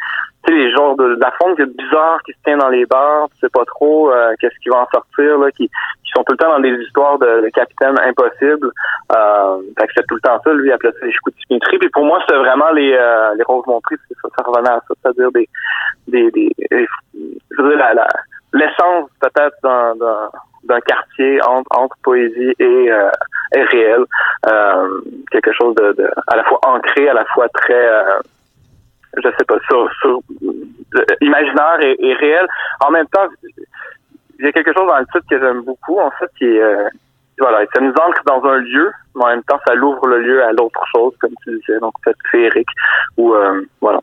[0.49, 3.63] les genres de, la est bizarre qui se tient dans les bars, tu sais pas
[3.65, 6.59] trop euh, qu'est-ce qui va en sortir, là, qui, qui sont tout le temps dans
[6.59, 8.71] des histoires de, de capitaine impossible.
[9.15, 11.77] Euh, fait que c'est tout le temps ça, lui, appelait ça les Chicoutimitries.
[11.77, 14.93] Puis pour moi, c'est vraiment les, euh, les roses montrées, ça, ça revenait à ça,
[15.01, 15.47] c'est-à-dire des,
[16.07, 18.07] des, des, je veux dire, la,
[18.53, 20.29] l'essence peut-être d'un, d'un
[20.85, 23.09] quartier entre, entre poésie et, euh,
[23.53, 24.05] réel.
[24.47, 25.01] Euh,
[25.31, 28.19] quelque chose de, de, à la fois ancré, à la fois très, euh,
[29.17, 32.47] je sais pas, sur, sur euh, imaginaire et, et, réel.
[32.85, 33.27] En même temps,
[34.39, 36.61] il y a quelque chose dans le titre que j'aime beaucoup, en fait, qui est
[36.61, 36.87] euh,
[37.39, 40.43] voilà, ça nous ancre dans un lieu, mais en même temps, ça l'ouvre le lieu
[40.43, 42.69] à l'autre chose, comme tu disais, donc c'est féerique.
[43.17, 43.33] Ou
[43.79, 43.99] voilà.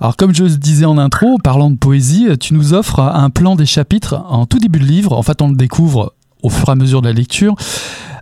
[0.00, 3.66] Alors comme je disais en intro, parlant de poésie, tu nous offres un plan des
[3.66, 5.12] chapitres en tout début de livre.
[5.12, 7.54] En fait, on le découvre au fur et à mesure de la lecture.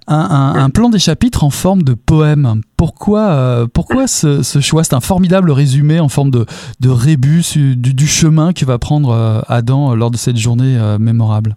[0.07, 2.61] Un, plan des chapitres en forme de poème.
[2.77, 3.67] Pourquoi, euh,
[4.07, 4.85] ce, choix?
[4.85, 6.45] C'est un formidable résumé en forme de,
[6.81, 11.57] de rébus du, chemin que va prendre euh, Adam lors de cette journée euh, mémorable.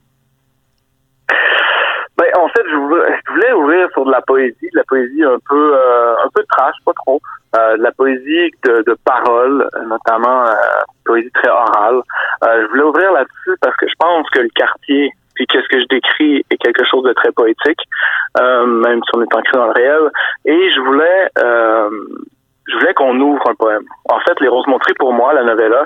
[2.17, 5.75] Ben, en fait, je voulais, ouvrir sur de la poésie, de la poésie un peu,
[5.75, 7.21] un peu trash, pas trop.
[7.55, 10.53] Euh, de la poésie de, de parole, notamment euh,
[11.05, 12.01] poésie très orale.
[12.43, 15.79] Euh, je voulais ouvrir là-dessus parce que je pense que le quartier puis qu'est-ce que
[15.79, 17.79] je décris est quelque chose de très poétique,
[18.39, 20.09] même si on est ancré dans le réel.
[20.45, 21.29] Et je voulais
[22.67, 23.85] je voulais qu'on ouvre un poème.
[24.09, 25.85] En fait, Les Roses Montrées, pour moi, la novella,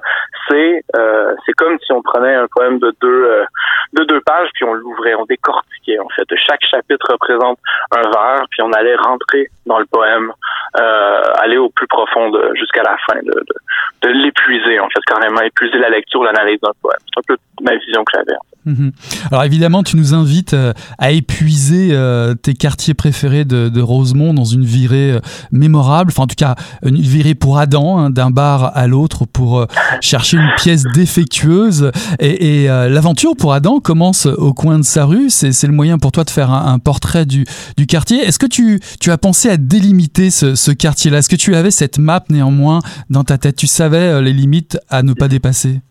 [0.49, 3.45] c'est euh, c'est comme si on prenait un poème de deux euh,
[3.93, 5.99] de deux pages, puis on l'ouvrait, on décortiquait.
[5.99, 7.59] En fait, chaque chapitre représente
[7.95, 10.31] un vers, puis on allait rentrer dans le poème,
[10.79, 15.41] euh, aller au plus profond jusqu'à la fin, de, de, de l'épuiser, en fait, carrément
[15.41, 16.99] épuiser la lecture, l'analyse d'un poème.
[17.13, 18.37] C'est un peu ma vision que j'avais.
[18.65, 18.91] Mhm.
[19.31, 24.45] Alors évidemment, tu nous invites euh, à épuiser euh, tes quartiers préférés de, Rosemont dans
[24.45, 25.19] une virée euh,
[25.51, 26.55] mémorable, enfin en tout cas
[26.85, 29.65] une virée pour Adam, hein, d'un bar à l'autre pour
[30.01, 31.91] chercher une pièce défectueuse.
[32.19, 36.23] Et, l'aventure pour Adam commence au coin de sa rue, c'est le moyen pour toi
[36.23, 37.45] de faire un, portrait du,
[37.87, 38.19] quartier.
[38.19, 41.19] Est-ce que tu, as pensé à délimiter ce, ce quartier-là?
[41.19, 43.55] Est-ce que tu avais cette map néanmoins dans ta tête?
[43.55, 45.81] Tu savais les limites à ne pas dépasser?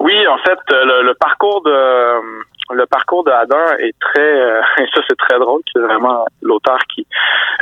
[0.00, 2.20] Oui, en fait, euh, le, parcours de euh,
[2.72, 6.78] le parcours de Adam est très euh, et ça c'est très drôle, c'est vraiment l'auteur
[6.94, 7.06] qui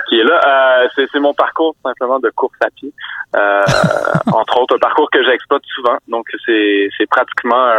[0.09, 0.89] qui est là.
[0.95, 2.93] c'est mon parcours simplement de course à pied,
[4.33, 5.97] entre autres un parcours que j'exploite souvent.
[6.09, 7.73] Donc c'est c'est pratiquement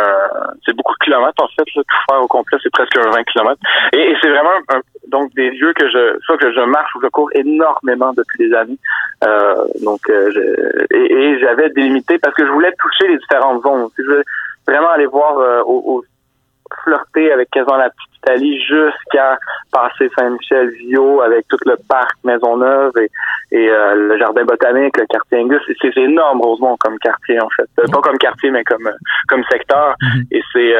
[0.66, 3.24] c'est beaucoup de kilomètres en fait là, tout faire au complet, c'est presque un 20
[3.24, 3.62] kilomètres.
[3.94, 4.58] Et, c'est vraiment
[5.08, 8.56] donc des lieux que je soit que je marche ou je cours énormément depuis des
[8.56, 8.78] années.
[9.84, 13.90] donc je, et, j'avais délimité parce que je voulais toucher les différentes zones.
[13.98, 14.24] Je
[14.70, 16.04] vraiment aller voir euh, au,
[16.84, 19.38] flirter avec quasiment la petite Italie jusqu'à
[19.72, 23.10] passer Saint-Michel Vio avec tout le parc Maisonneuve et,
[23.52, 25.62] et euh, le jardin botanique, le quartier Angus.
[25.82, 27.70] C'est énorme, Rosemont, comme quartier en fait.
[27.80, 28.90] Euh, pas comme quartier, mais comme
[29.28, 29.96] comme secteur.
[30.02, 30.26] Mm-hmm.
[30.32, 30.76] Et c'est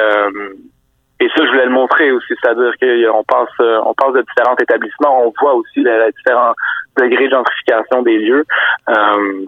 [1.22, 5.26] et ça, je voulais le montrer aussi, c'est-à-dire qu'on passe, on passe de différents établissements,
[5.26, 6.54] on voit aussi les, différents
[6.98, 8.46] degrés de gentrification des lieux,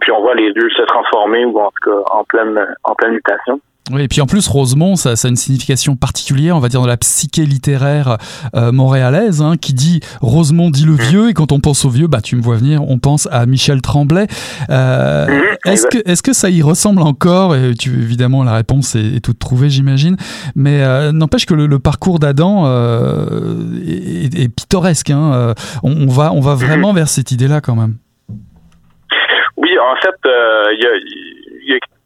[0.01, 3.13] puis on voit les lieux se transformer ou en tout cas en pleine, en pleine
[3.13, 3.61] mutation.
[3.91, 6.81] Oui, et puis en plus, Rosemont, ça, ça, a une signification particulière, on va dire,
[6.81, 8.17] dans la psyché littéraire
[8.55, 12.07] euh, montréalaise, hein, qui dit Rosemont dit le vieux, et quand on pense au vieux,
[12.07, 14.27] bah tu me vois venir, on pense à Michel Tremblay.
[14.69, 17.55] Euh, mhm, est-ce que, est-ce que ça y ressemble encore?
[17.55, 20.15] Et tu, évidemment, la réponse est, toute trouvée, j'imagine.
[20.55, 22.67] Mais euh, n'empêche que le, parcours d'Adam
[23.85, 25.09] est, est, pittoresque.
[25.09, 26.59] Hein, on, va, on va mhm.
[26.59, 27.95] vraiment vers cette idée-là, quand même.
[29.57, 31.40] Oui, en fait, il y a, y a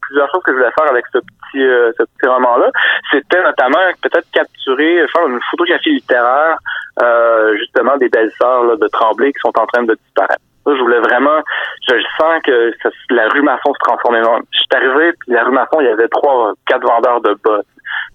[0.08, 2.72] plusieurs choses que je voulais faire avec ce petit, euh, ce petit roman-là.
[3.12, 6.58] C'était notamment peut-être capturer, faire une photographie littéraire,
[7.02, 10.42] euh, justement, des belles-sœurs de Tremblay qui sont en train de disparaître.
[10.66, 11.42] je voulais vraiment,
[11.88, 12.72] je sens que
[13.10, 14.22] la rue Masson se transformait.
[14.22, 17.66] Je suis arrivé, puis la rue Masson, il y avait trois, quatre vendeurs de bottes.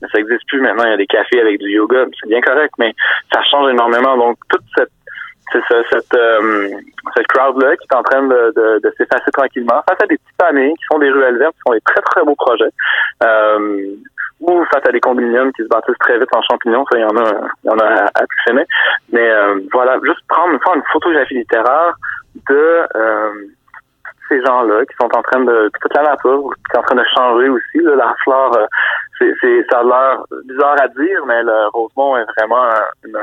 [0.03, 0.85] Mais ça n'existe plus maintenant.
[0.85, 2.05] Il y a des cafés avec du yoga.
[2.21, 2.95] C'est bien correct, mais
[3.33, 4.17] ça change énormément.
[4.17, 4.91] Donc, toute cette
[5.53, 6.69] c'est ça, cette, euh,
[7.17, 10.43] cette crowd-là qui est en train de, de, de s'effacer tranquillement face à des petites
[10.43, 12.71] familles qui font des ruelles vertes, qui font des très, très beaux projets.
[13.23, 13.97] Euh,
[14.41, 17.05] ou face à des condominiums qui se bâtissent très vite en champignons, ça, il y
[17.05, 18.55] en a, il y en a à, à plus
[19.13, 21.95] Mais euh, voilà, juste prendre, faire une photographie littéraire
[22.49, 23.31] de euh,
[24.29, 27.05] ces gens-là qui sont en train de toute la nature qui est en train de
[27.15, 27.79] changer aussi.
[27.83, 28.67] Là, la flore, euh,
[29.19, 32.65] c'est, c'est ça a l'air bizarre à dire, mais le Rosemont est vraiment
[33.05, 33.19] une,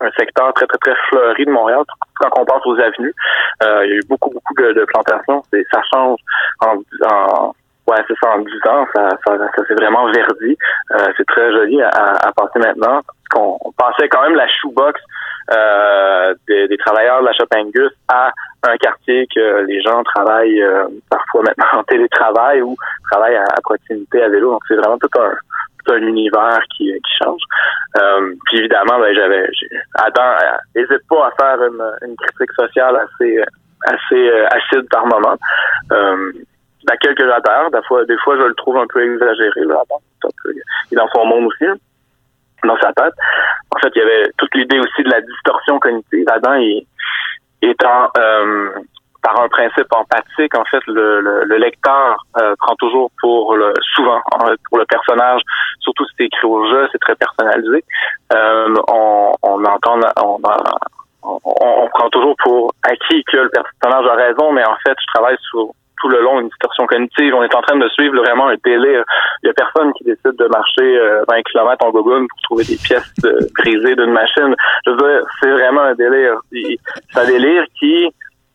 [0.00, 1.82] un secteur très, très, très fleuri de Montréal.
[2.20, 3.14] Quand on pense aux avenues,
[3.62, 5.42] euh, il y a eu beaucoup, beaucoup de, plantations.
[5.72, 6.20] Ça change
[6.60, 6.76] en,
[7.10, 7.54] en
[7.88, 10.56] ouais, c'est ça, en 10 ans, ça, ça, ça s'est vraiment verdi.
[10.92, 13.00] Euh, c'est très joli à, à, passer maintenant.
[13.34, 15.00] On, on pensait quand même la shoebox
[15.52, 18.30] euh, des, des, travailleurs de la Chopingus à
[18.64, 22.76] un quartier que les gens travaillent euh, parfois maintenant en télétravail ou
[23.10, 24.52] travaillent à, à proximité à vélo.
[24.52, 25.32] Donc c'est vraiment tout un
[25.92, 27.40] un univers qui, qui change.
[27.96, 29.48] Euh, puis évidemment, ben, j'avais
[29.94, 30.34] Adam
[30.74, 33.42] n'hésite pas à faire une, une, critique sociale assez
[33.86, 35.36] assez euh, acide par moment.
[35.92, 36.32] Euh,
[36.88, 37.70] laquelle que j'adore.
[37.70, 39.82] Des fois, des fois, je le trouve un peu exagéré, là,
[40.46, 40.62] Il
[40.92, 41.64] est dans son monde aussi,
[42.64, 43.14] dans sa tête.
[43.74, 46.26] En fait, il y avait toute l'idée aussi de la distorsion cognitive.
[46.30, 46.86] Adam, il
[47.62, 48.70] étant euh,
[49.28, 54.20] par un principe empathique, en fait, le, le, lecteur euh, prend toujours pour le souvent
[54.68, 55.42] pour le personnage,
[55.80, 57.84] surtout si c'est écrit au jeu, c'est très personnalisé.
[58.32, 60.40] Euh, on, on entend, on,
[61.22, 65.36] on, prend toujours pour acquis que le personnage a raison, mais en fait, je travaille
[65.50, 65.68] sur
[66.00, 67.34] tout le long une distorsion cognitive.
[67.34, 69.02] On est en train de suivre vraiment un délire.
[69.42, 70.96] Il y a personne qui décide de marcher
[71.28, 73.12] 20 euh, km en gogoune pour trouver des pièces
[73.58, 74.54] brisées d'une machine.
[74.86, 76.36] Je veux dire, c'est vraiment un délire.
[76.52, 78.12] C'est un délire qui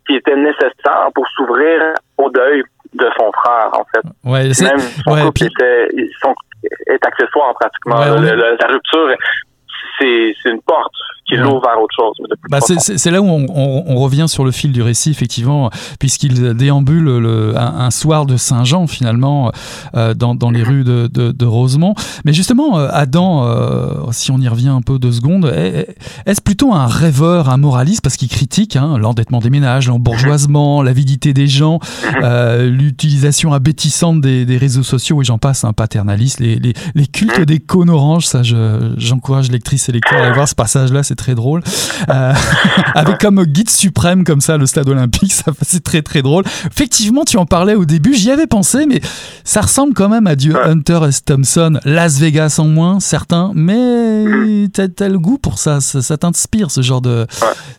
[0.08, 4.08] qui était nécessaire pour s'ouvrir au deuil de son frère, en fait.
[4.24, 5.88] Ouais, Même son ouais, couple était,
[6.88, 8.00] est accessoire pratiquement.
[8.00, 9.16] la rupture,
[10.00, 10.94] c'est une porte
[11.26, 12.16] qui l'ouvre vers autre chose.
[12.50, 15.70] Bah c'est là où on, on, on, revient sur le fil du récit, effectivement,
[16.00, 19.52] puisqu'il déambule le, un, un, soir de Saint-Jean, finalement,
[19.96, 21.96] euh, dans, dans, les rues de, de, de, Rosemont.
[22.26, 25.46] Mais justement, euh, Adam, euh, si on y revient un peu deux secondes,
[26.26, 31.34] est-ce plutôt un rêveur, un moraliste, parce qu'il critique hein, l'endettement des ménages, l'embourgeoisement, l'avidité
[31.34, 31.80] des gens,
[32.22, 37.08] euh, l'utilisation abétissante des, des, réseaux sociaux, et j'en passe, un paternaliste, les, les, les
[37.08, 41.16] cultes des cônes oranges, ça, j'encourage je, lectrices et lecteurs à voir ce passage-là, c'est
[41.16, 41.62] très drôle.
[42.10, 42.34] Euh,
[42.96, 46.44] avec comme guide suprême comme ça le stade olympique, ça c'est très très drôle.
[46.66, 49.00] Effectivement, tu en parlais au début, j'y avais pensé, mais
[49.44, 51.24] ça ressemble quand même à du Hunter S.
[51.24, 56.72] Thompson, Las Vegas en moins, certains, mais t'as as le goût pour ça, ça, t'inspire
[56.72, 57.26] ce genre de,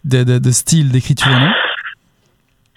[0.05, 1.51] de, style d'écriture, non?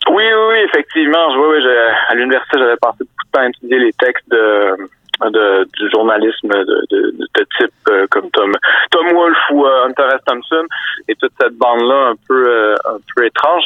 [0.09, 1.27] Oui, oui, oui, effectivement.
[1.37, 1.69] Oui, oui,
[2.09, 4.89] à l'université, j'avais passé beaucoup de temps à étudier les textes de,
[5.25, 8.53] de, du journalisme de, de, de type euh, comme Tom
[8.91, 10.21] Tom Wolfe ou euh, Hunter S.
[10.25, 10.65] Thompson
[11.07, 13.63] et toute cette bande là un peu euh, un peu étrange.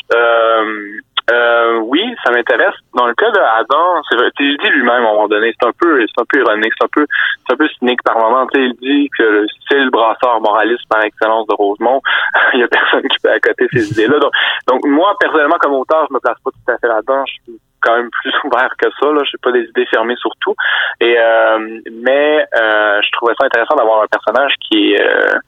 [1.31, 2.75] Euh, oui, ça m'intéresse.
[2.95, 5.71] Dans le cas de Adam, c'est il dit lui-même à un moment donné, c'est un
[5.79, 7.05] peu, c'est un peu ironique, c'est un peu,
[7.45, 8.47] c'est un peu cynique par moment.
[8.47, 12.01] Tu sais, il dit que c'est le brasseur moraliste par excellence de Rosemont.
[12.53, 14.19] il y a personne qui peut accoter ces idées-là.
[14.19, 14.33] Donc,
[14.67, 17.23] donc, moi, personnellement, comme auteur, je me place pas tout à fait là-dedans.
[17.25, 19.11] Je suis quand même plus ouvert que ça.
[19.11, 19.21] Là.
[19.23, 20.55] Je pas des idées fermées sur tout.
[20.99, 25.39] Et euh, mais euh, je trouvais ça intéressant d'avoir un personnage qui est euh,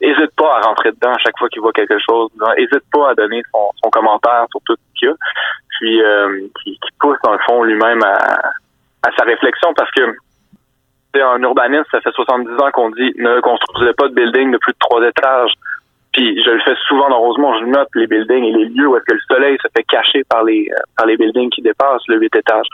[0.00, 2.30] hésite pas à rentrer dedans à chaque fois qu'il voit quelque chose.
[2.56, 5.14] Hésite pas à donner son, commentaire sur tout ce qu'il y a.
[5.70, 6.02] Puis
[6.62, 8.16] qui, qui, pousse dans le fond lui-même à,
[9.08, 10.14] à sa réflexion parce que
[11.20, 14.72] en urbanisme, ça fait 70 ans qu'on dit ne construisez pas de building de plus
[14.72, 15.52] de trois étages.
[16.12, 18.96] Puis je le fais souvent dans Rosemont, je note les buildings et les lieux où
[18.96, 22.06] est-ce que le soleil se fait cacher par les euh, par les buildings qui dépassent
[22.08, 22.66] le 8 étages.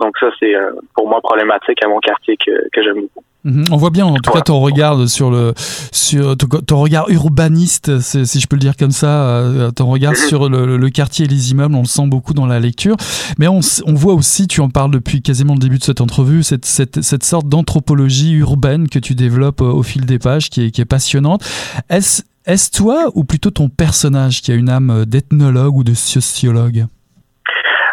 [0.00, 3.24] Donc ça, c'est euh, pour moi problématique à mon quartier que, que j'aime beaucoup.
[3.44, 3.66] Mhm.
[3.72, 8.38] On voit bien en tout cas ton regard sur le sur ton, regard urbaniste, si
[8.40, 10.18] je peux le dire comme ça, euh, ton regard mhm.
[10.18, 12.96] sur le, quartier et les immeubles, on le sent beaucoup dans la lecture.
[13.38, 16.42] Mais on, on voit aussi, tu en parles depuis quasiment le début de cette entrevue,
[16.42, 20.70] cette, cette, cette sorte d'anthropologie urbaine que tu développes au fil des pages, qui est,
[20.72, 21.42] qui est passionnante.
[21.88, 26.86] Est-ce est-ce toi ou plutôt ton personnage qui a une âme d'ethnologue ou de sociologue?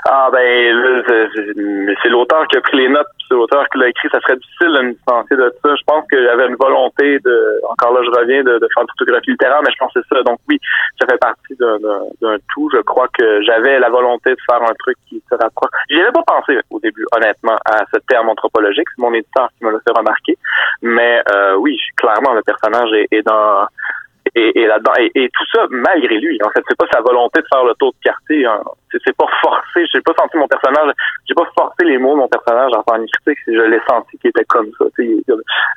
[0.10, 1.03] Ah ben
[2.01, 4.72] c'est l'auteur qui a pris les notes, c'est l'auteur qui l'a écrit, ça serait difficile
[4.72, 5.76] de me distancer de ça.
[5.76, 9.32] Je pense que j'avais une volonté de, encore là je reviens, de, faire une photographie
[9.32, 10.24] littéraire, mais je pense que c'est ça.
[10.24, 10.60] Donc oui,
[10.99, 12.70] ça fait partie d'un tout.
[12.74, 15.72] Je crois que j'avais la volonté de faire un truc qui se rapproche.
[15.89, 18.88] J'y avais pas pensé au début, honnêtement, à ce terme anthropologique.
[18.95, 20.38] C'est mon éditeur qui me l'a fait remarquer.
[20.82, 23.68] Mais euh, oui, clairement, le personnage est dans
[24.38, 27.47] et, et là-dedans et, tout ça malgré lui en fait c'est pas sa volonté de
[27.51, 28.61] faire le tour de quartier hein.
[28.91, 30.93] c'est pas forcé j'ai pas senti mon personnage
[31.27, 34.17] j'ai pas forcé les mots de mon personnage en faire une critique je l'ai senti
[34.19, 34.85] qu'il était comme ça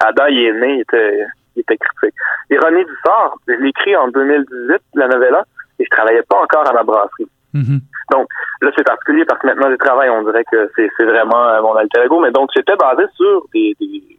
[0.00, 1.24] Adam il est né il était
[1.56, 2.16] il était critique
[2.50, 5.44] Ironie du sort je l'ai écrit en 2018 la novella
[5.78, 7.80] et je travaillais pas encore à ma brasserie mm-hmm.
[8.10, 8.26] Donc
[8.60, 11.76] là, c'est particulier parce que maintenant, je travaille, on dirait que c'est vraiment euh, mon
[11.76, 12.18] alter ego.
[12.18, 14.18] Mais donc, j'étais basé sur des, des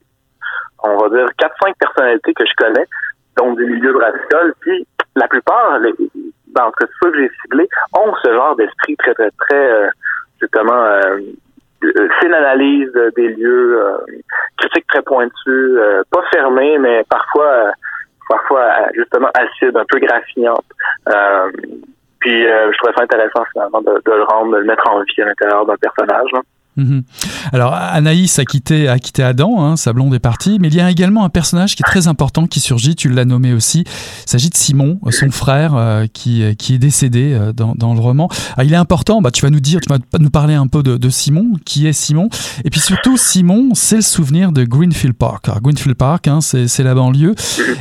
[0.84, 2.88] on va dire, quatre, cinq personnalités que je connais
[3.38, 4.54] donc des milieux brassicoles.
[4.62, 5.94] Puis la plupart, les,
[6.54, 7.68] d'entre ceux que j'ai ciblés,
[7.98, 9.88] ont ce genre d'esprit très, très, très, euh,
[10.40, 11.20] justement, euh,
[12.20, 13.98] fine analyse des lieux, euh,
[14.58, 17.72] critique très pointue, euh, pas fermée, mais parfois,
[18.30, 20.66] parfois justement acide, un peu graffiante.
[22.20, 25.22] puis je trouvais ça intéressant finalement de, de, le rendre, de le mettre en vie
[25.22, 26.32] à l'intérieur d'un personnage.
[26.34, 26.42] Là.
[26.78, 27.04] Mhm.
[27.52, 30.80] Alors Anaïs a quitté, a quitté Adam, hein, sa blonde est partie, mais il y
[30.80, 34.30] a également un personnage qui est très important qui surgit, tu l'as nommé aussi, il
[34.30, 38.30] s'agit de Simon, son frère euh, qui, qui est décédé euh, dans, le roman.
[38.56, 40.82] Ah, il est important, bah, tu vas nous dire, tu vas nous parler un peu
[40.82, 42.30] de, de Simon, qui est Simon,
[42.64, 45.50] et puis surtout Simon, c'est le souvenir de Greenfield Park.
[45.50, 47.36] Alors, Greenfield Park, hein, c'est la banlieue,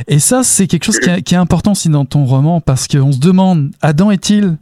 [0.07, 3.13] et ça c'est quelque chose qui, qui est important aussi dans ton roman, parce qu'on
[3.13, 4.57] se demande, Adam est-il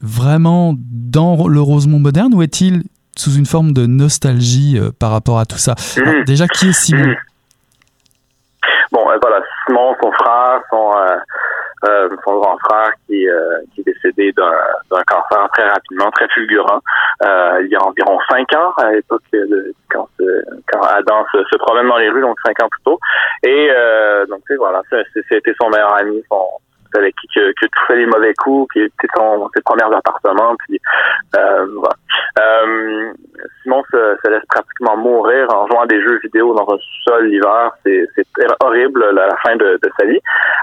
[0.00, 2.82] vraiment dans le Rosemont moderne ou est-il
[3.16, 5.74] sous une forme de nostalgie euh, par rapport à tout ça.
[5.96, 6.24] Mhm.
[6.24, 7.16] déjà, qui est Simon mhm.
[8.92, 10.92] Bon, euh, voilà, Simon, son frère, son,
[11.86, 13.26] euh, son grand frère qui,
[13.74, 16.80] qui est décédé d'un cancer très rapidement, très fulgurant,
[17.22, 19.22] il y a environ cinq ans, à l'époque
[19.90, 20.08] quand,
[20.70, 23.00] quand Adam se, se, promène dans les rues, donc cinq ans plus tôt.
[23.42, 23.70] Et
[24.28, 26.46] donc, voilà, c'était son meilleur ami, son,
[26.98, 30.54] avec qui que, que tout fait les mauvais coups, qui était son ses premiers appartements,
[30.66, 30.80] puis
[31.36, 31.96] euh, voilà.
[32.42, 33.12] Euh,
[33.62, 37.26] Simon se, se, laisse pratiquement mourir en jouant à des jeux vidéo dans un sol
[37.26, 37.72] l'hiver.
[37.84, 38.06] C'est,
[38.62, 40.20] horrible la, fin de, de, sa vie.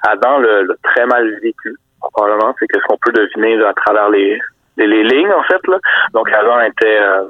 [0.07, 1.75] Adam le, très mal vécu
[2.13, 4.39] probablement, c'est ce qu'on peut deviner à travers les,
[4.77, 5.77] les, les, lignes en fait là.
[6.13, 7.23] Donc Adam était euh,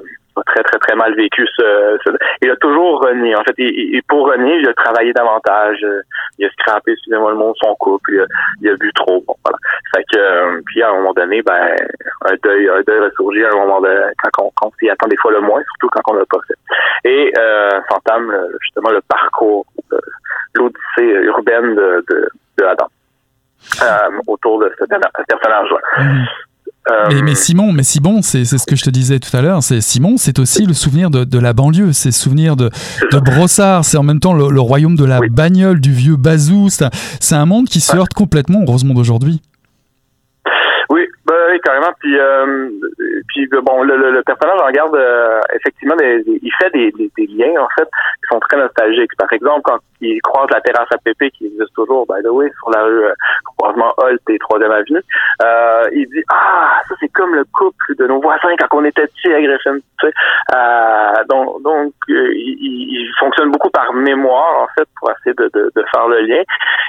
[0.46, 1.46] très, très, très mal vécu.
[1.56, 1.98] Ce,
[2.42, 3.34] il a toujours renié.
[3.36, 5.84] En fait, il, pour renier, il a travaillé davantage.
[6.38, 8.12] Il a scrappé, excusez-moi le mot, son couple.
[8.12, 8.26] Il a,
[8.62, 9.22] il a bu trop.
[9.26, 9.58] Bon, voilà.
[9.94, 11.76] Fait que, euh, puis à un moment donné, ben,
[12.26, 15.16] un deuil, un deuil ressurgit à un moment de, quand on, quand s'y attend des
[15.16, 17.08] fois le moins, surtout quand on l'a pas fait.
[17.08, 19.66] Et, euh, s'entame, justement, le parcours,
[20.54, 22.28] l'odyssée urbaine de, de,
[22.58, 22.88] de Adam.
[23.82, 25.78] Euh, autour de ce personnage-là.
[25.98, 26.26] Mm-hmm.
[27.08, 29.62] Mais, mais, Simon, mais Simon, c'est ce que je te disais tout à l'heure.
[29.62, 32.70] C'est Simon, c'est aussi le souvenir de, de la banlieue, c'est le souvenir de,
[33.12, 36.68] de Brossard, c'est en même temps le, royaume de la bagnole, du vieux Bazou.
[36.70, 39.40] C'est un monde qui se heurte complètement au monde d'aujourd'hui.
[41.30, 41.92] Oui, ben, oui, carrément.
[42.00, 42.70] Puis, euh,
[43.28, 47.60] puis bon, le, le, personnage en garde euh, effectivement, des, il fait des, des, liens
[47.60, 49.14] en fait qui sont très nostalgiques.
[49.16, 52.50] Par exemple, quand il croise la terrasse à Pépé qui existe toujours, by the way,
[52.58, 53.12] sur la rue euh,
[53.58, 55.02] croisement Holt et 3e Avenue,
[55.42, 59.06] euh, il dit ah ça c'est comme le couple de nos voisins quand on était
[59.06, 59.76] petits à Griffin.
[60.00, 60.12] Tu sais.
[60.54, 65.50] euh, donc donc euh, il, il, fonctionne beaucoup par mémoire en fait pour essayer de,
[65.52, 66.42] de, de faire le lien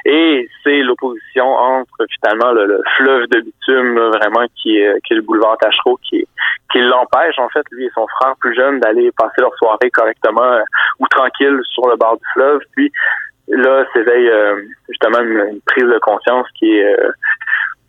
[0.05, 5.17] et c'est l'opposition entre finalement le, le, fleuve de bitume vraiment qui est, qui est
[5.17, 6.25] le boulevard Tachereau qui
[6.71, 10.59] qui l'empêche en fait lui et son frère plus jeune d'aller passer leur soirée correctement
[10.99, 12.91] ou tranquille sur le bord du fleuve puis
[13.47, 17.11] là s'éveille euh, justement une, prise de conscience qui est euh,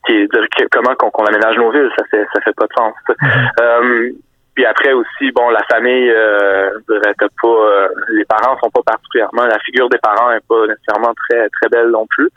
[0.06, 2.94] qui est de comment qu'on aménage nos villes, ça fait ça fait pas de sens.
[3.08, 3.48] Mm-hmm.
[3.60, 4.10] Euh,
[4.54, 9.88] puis après aussi, bon, la famille, euh, pas, les parents sont pas particulièrement, la figure
[9.88, 12.28] des parents est pas nécessairement très très belle non plus.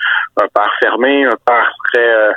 [0.42, 2.36] Un père fermé, un père très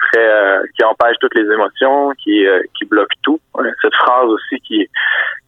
[0.00, 2.44] très qui empêche toutes les émotions, qui
[2.76, 3.40] qui bloque tout.
[3.82, 4.88] Cette phrase aussi qui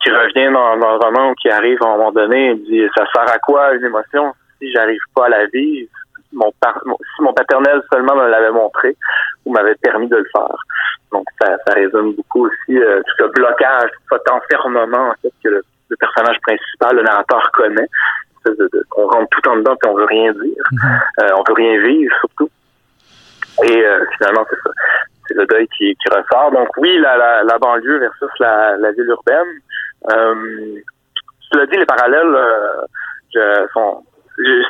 [0.02, 2.82] qui revient dans, dans le roman ou qui arrive à un moment donné, il dit
[2.96, 4.32] ça sert à quoi une émotion?
[4.60, 5.88] Si j'arrive pas à la vivre
[6.32, 6.52] mon,
[7.16, 8.96] si mon paternel seulement me l'avait montré
[9.44, 10.56] ou m'avait permis de le faire.
[11.12, 15.48] Donc ça, ça résume beaucoup aussi tout ce blocage, tout cet enfermement en fait que
[15.48, 15.62] le,
[16.00, 17.88] personnage principal, le narrateur connaît.
[18.96, 20.64] on rentre tout en dedans et on veut rien dire.
[21.20, 22.50] Euh, on veut rien vivre surtout.
[23.64, 24.70] Et euh, finalement, c'est ça.
[25.28, 26.50] C'est le deuil qui, qui ressort.
[26.50, 29.60] Donc oui, la, la, la banlieue versus la, la ville urbaine.
[30.10, 30.80] Euh,
[31.50, 32.34] tu l'as dit, les parallèles
[33.36, 34.04] euh, sont.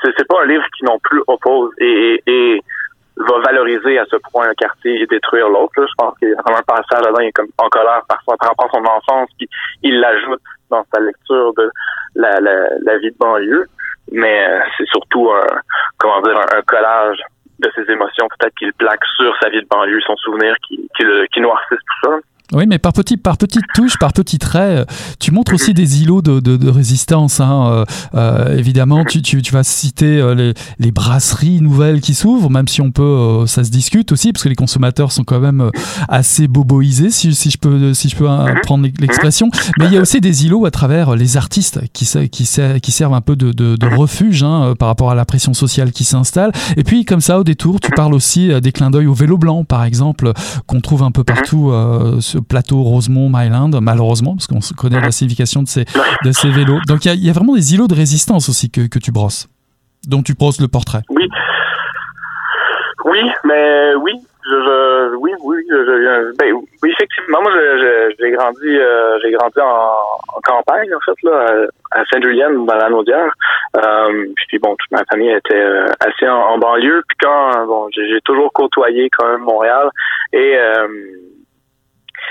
[0.02, 2.62] C'est pas un livre qui non plus oppose et, et,
[3.16, 5.72] va valoriser à ce point un quartier et détruire l'autre.
[5.76, 8.36] Je pense qu'il y a vraiment un passage là-dedans, il est comme en colère parfois
[8.38, 9.48] par rapport à son enfance, puis
[9.82, 11.70] il l'ajoute dans sa lecture de
[12.16, 13.66] la, la, la vie de banlieue.
[14.10, 15.46] Mais euh, c'est surtout un,
[15.98, 17.22] comment dire, un collage
[17.62, 21.04] de ses émotions, peut-être qu'il plaque sur sa vie de banlieue, son souvenir qui, qui,
[21.04, 22.18] le, qui noircisse tout ça.
[22.54, 24.84] Oui, mais par, petit, par petites touches, par petits traits, euh,
[25.18, 27.40] tu montres aussi des îlots de, de, de résistance.
[27.40, 27.66] Hein.
[27.72, 27.84] Euh,
[28.14, 32.68] euh évidemment, tu, tu, tu, vas citer euh, les, les, brasseries nouvelles qui s'ouvrent, même
[32.68, 35.70] si on peut, ça se discute aussi, parce que les consommateurs sont quand même
[36.08, 39.50] assez boboisés, si, si je peux, si je peux hein, prendre l'expression.
[39.78, 42.46] Mais il y a aussi des îlots à travers les artistes qui, qui,
[42.82, 45.92] qui servent un peu de, de, de refuge hein, par rapport à la pression sociale
[45.92, 46.52] qui s'installe.
[46.76, 49.64] Et puis, comme ça, au détour, tu parles aussi des clins d'œil au vélo blanc,
[49.64, 50.32] par exemple,
[50.66, 55.62] qu'on trouve un peu partout euh, plateau Rosemont, Myland, malheureusement, parce qu'on connaît la signification
[55.62, 55.84] de ces,
[56.50, 56.80] vélos.
[56.86, 59.48] Donc il y, a vraiment des îlots de résistance aussi que, tu brosses,
[60.06, 61.02] dont tu brosses le portrait.
[61.08, 61.28] Oui.
[63.04, 64.12] Oui, mais oui,
[65.18, 65.32] oui,
[66.38, 67.42] ben, oui, effectivement.
[67.42, 67.52] Moi,
[68.18, 73.32] j'ai grandi, euh, j'ai grandi en, campagne en fait là, à Saint-Julien, dans la Naudière.
[73.76, 77.02] Euh, puis bon, toute ma famille était euh, assez en, banlieue.
[77.08, 79.90] Puis quand, bon, j'ai toujours côtoyé quand même Montréal
[80.32, 80.88] et euh,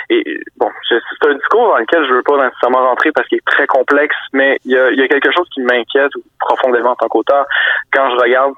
[0.10, 3.46] et bon, c'est un discours dans lequel je veux pas nécessairement rentrer parce qu'il est
[3.46, 7.08] très complexe, mais il y a, y a quelque chose qui m'inquiète profondément en tant
[7.08, 7.46] qu'auteur.
[7.94, 8.54] Quand je regarde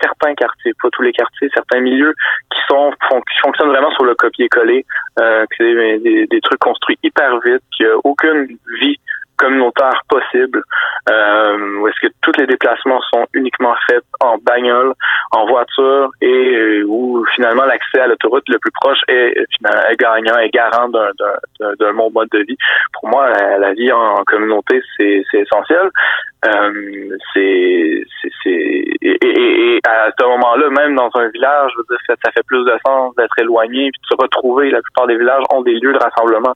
[0.00, 2.14] certains quartiers, pas tous les quartiers, certains milieux
[2.52, 4.84] qui sont qui fonctionnent vraiment sur le copier-coller,
[5.20, 8.98] euh, des, des, des, trucs construits hyper vite, qui a aucune vie
[9.38, 10.62] communautaire possible,
[11.10, 14.92] euh, où est-ce que tous les déplacements sont uniquement faits en bagnole,
[15.32, 20.38] en voiture, et euh, où finalement l'accès à l'autoroute le plus proche est, est gagnant,
[20.38, 22.56] est garant d'un bon mode de vie.
[22.92, 25.90] Pour moi, la, vie en, communauté, c'est essentiel.
[26.44, 28.04] Euh, c'est
[29.00, 32.32] et, et, et, à ce moment-là, même dans un village, je veux dire, ça, ça
[32.32, 34.70] fait plus de sens d'être éloigné puis de se retrouver.
[34.70, 36.54] La plupart des villages ont des lieux de rassemblement.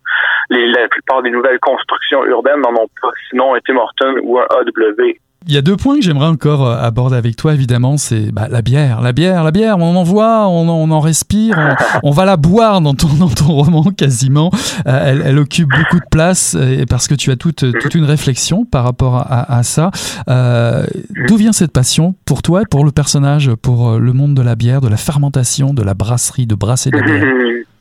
[0.51, 4.39] Les, la plupart des nouvelles constructions urbaines n'en ont pas, sinon un Tim Horton ou
[4.39, 5.16] un AW.
[5.49, 8.47] Il y a deux points que j'aimerais encore euh, aborder avec toi, évidemment, c'est bah,
[8.49, 12.25] la bière, la bière, la bière, on en voit, on, on en respire, on, va
[12.25, 14.51] la boire dans ton, dans ton roman quasiment.
[14.87, 18.05] Euh, elle, elle, occupe beaucoup de place et parce que tu as toute, toute une
[18.05, 19.91] réflexion par rapport à, à ça.
[20.29, 20.87] Euh,
[21.27, 24.55] D'où vient cette passion pour toi, pour le personnage, pour euh, le monde de la
[24.55, 27.25] bière, de la fermentation, de la brasserie, de brasser de la bière?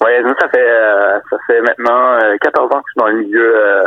[0.00, 3.84] Oui, ça fait, ça fait maintenant 14 ans que je suis dans le milieu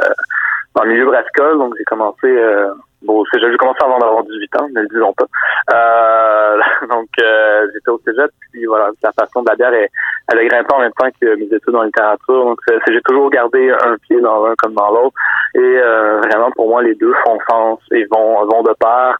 [0.76, 4.68] dans le milieu brassicole, donc j'ai commencé euh, bon, j'ai commencé avant d'avoir 18 ans,
[4.70, 5.26] ne le disons pas.
[5.74, 6.58] Euh,
[6.90, 10.74] donc euh, j'étais au cégep, puis voilà, la passion de la bière, elle, a grimpé
[10.74, 12.46] en même temps que mes études en littérature.
[12.46, 15.16] Donc j'ai toujours gardé un pied dans l'un comme dans l'autre.
[15.56, 19.18] Et euh, vraiment pour moi, les deux font sens et vont vont de pair.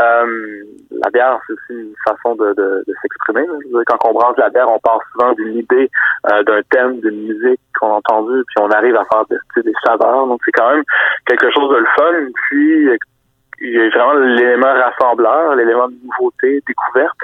[0.00, 3.46] Euh, la bière, c'est aussi une façon de, de, de s'exprimer.
[3.86, 5.90] Quand on brasse la bière, on part souvent d'une idée,
[6.32, 9.72] euh, d'un thème, d'une musique qu'on a entendu, puis on arrive à faire des, des
[9.84, 10.26] saveurs.
[10.26, 10.84] Donc c'est quand même
[11.26, 12.32] quelque chose de le fun.
[12.48, 12.88] Puis
[13.60, 17.18] il y a vraiment l'élément rassembleur, l'élément de nouveauté, découverte,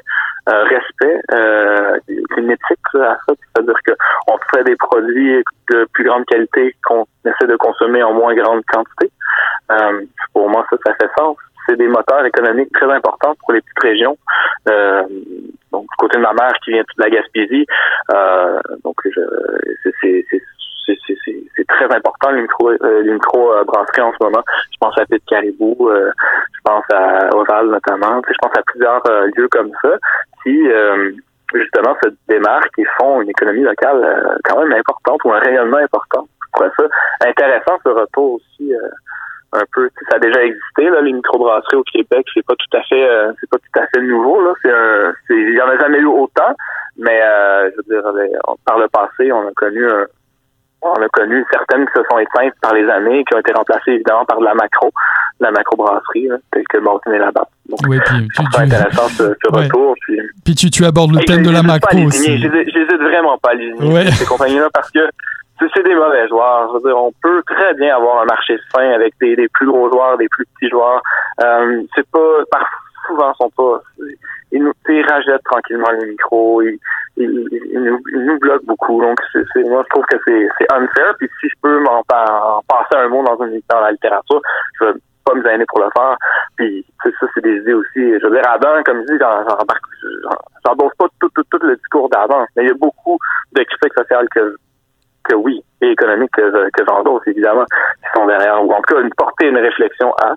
[0.49, 1.99] euh, respect, euh,
[2.37, 7.47] une éthique à ça, c'est-à-dire qu'on fait des produits de plus grande qualité qu'on essaie
[7.47, 9.11] de consommer en moins grande quantité.
[9.73, 10.03] Euh,
[10.33, 11.37] pour moi, ça, ça fait sens.
[11.77, 14.16] Des moteurs économiques très importants pour les petites régions.
[14.68, 15.03] Euh,
[15.73, 17.66] donc, du côté de ma mère qui vient de la Gaspésie,
[18.12, 18.97] euh, donc
[20.01, 20.25] c'est
[21.57, 24.43] c'est très important le micro, euh, en ce moment.
[24.73, 26.11] Je pense à Pit Caribou, euh,
[26.53, 28.21] je pense à Oval notamment.
[28.29, 29.91] Je pense à plusieurs euh, lieux comme ça
[30.43, 30.59] qui
[31.53, 36.27] justement se démarquent et font une économie locale quand même importante ou un rayonnement important.
[36.41, 38.73] Je trouve ça intéressant ce retour aussi
[39.53, 42.82] un peu ça a déjà existé là les microbrasseries au Québec c'est pas tout à
[42.82, 43.09] fait
[43.40, 46.07] c'est pas tout à fait nouveau là c'est un il y en a jamais eu
[46.07, 46.55] autant
[46.96, 47.20] mais
[47.70, 50.07] je veux dire par le passé on a connu un,
[50.82, 53.92] on a connu certaines qui se sont éteintes par les années, qui ont été remplacées
[53.92, 54.90] évidemment par de la macro.
[55.40, 57.48] la macrobrasserie, telle que Martin et la Batte.
[57.68, 59.94] Donc, oui, puis tu, c'est intéressant ce, ce retour.
[60.01, 62.38] Puis, puis tu, tu abordes le thème de la macro aussi.
[62.38, 65.01] J'hésite vraiment pas à aligner ces compagnies-là parce que
[65.75, 66.69] c'est des mauvais joueurs.
[66.69, 69.67] Je veux dire, on peut très bien avoir un marché sain avec des, des plus
[69.67, 71.03] gros joueurs, des plus petits joueurs.
[71.43, 72.67] Euh, c'est pas, par,
[73.07, 73.81] souvent, sont pas,
[74.53, 76.79] ils nous, ils rajettent tranquillement les micros, ils,
[77.17, 79.01] ils, ils, nous, bloquent beaucoup.
[79.01, 81.15] Donc, c'est, moi, je trouve que c'est, c'est unfair.
[81.19, 84.41] Puis si je peux m'en en passer un mot dans une dans la littérature,
[84.81, 86.17] je veux pas me gêner pour le faire.
[86.57, 88.19] Puis ça, c'est des idées aussi.
[88.19, 89.25] Je veux dire, Adam, comme je dis,
[90.65, 93.19] j'endose pas tout, tout, tout le discours d'Adam, mais il y a beaucoup
[93.53, 94.57] de critiques sociales que
[95.31, 99.01] que oui, et économiques que, que j'endosse, évidemment, qui sont derrière, ou en tout cas,
[99.01, 100.35] une portée, une réflexion à,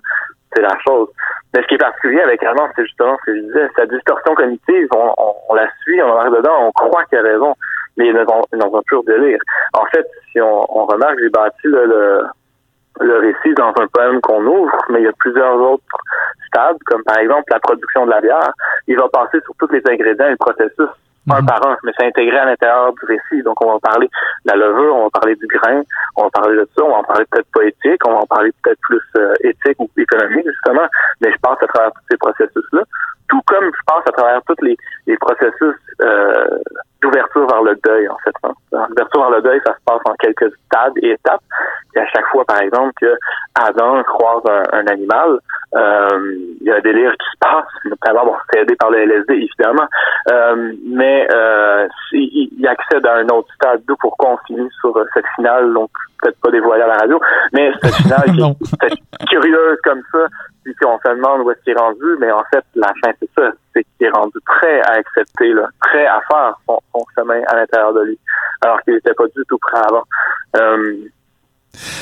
[0.54, 1.08] c'est la chose.
[1.52, 4.34] Mais ce qui est particulier avec Adam, c'est justement ce que je disais, sa distorsion
[4.34, 7.54] cognitive, on, la suit, on arrive dedans, on croit qu'il a raison,
[7.96, 9.38] mais il est dans, dans un délire.
[9.72, 12.22] En fait, si on, on remarque, j'ai bâti le, le,
[13.00, 15.84] le récit dans un poème qu'on ouvre, mais il y a plusieurs autres
[16.48, 18.52] stades, comme par exemple la production de la bière.
[18.86, 20.90] Il va passer sur tous les ingrédients et le processus
[21.30, 21.46] un mhm.
[21.46, 23.42] par un, mais c'est intégré à l'intérieur du récit.
[23.42, 24.08] Donc, on va parler
[24.44, 25.82] de la levure, on va parler du grain,
[26.16, 28.50] on va parler de ça, on va en parler peut-être poétique, on va en parler
[28.62, 30.86] peut-être plus euh, éthique ou économique, justement,
[31.20, 32.82] mais je passe à travers tous ces processus-là.
[33.28, 36.58] Tout comme je passe à travers tous les, les processus euh,
[37.02, 38.34] d'ouverture vers le deuil, en fait.
[38.42, 38.52] Hein.
[38.88, 41.42] L'ouverture vers le deuil, ça se passe en quelques stades et étapes.
[41.94, 43.14] Et à chaque fois, par exemple, que
[43.54, 45.38] Adam croise un, animal,
[45.74, 47.66] euh, il y a un délire qui se passe.
[47.84, 49.86] Notamment, bon, c'est aidé par le LSD, évidemment.
[50.30, 54.98] Euh, mais euh, il, il, accède à un autre stade, d'où pourquoi on finit sur
[55.12, 55.90] cette finale, donc
[56.22, 57.20] peut-être pas dévoilé à la radio,
[57.52, 60.26] mais cette finale qui est curieuse comme ça,
[60.64, 63.30] puis on se demande où est-ce qu'il est rendu, mais en fait, la fin, c'est
[63.34, 67.40] ça, c'est qu'il est rendu prêt à accepter, là, prêt à faire son, son chemin
[67.48, 68.18] à l'intérieur de lui,
[68.62, 70.04] alors qu'il n'était pas du tout prêt avant.
[70.56, 70.94] Euh,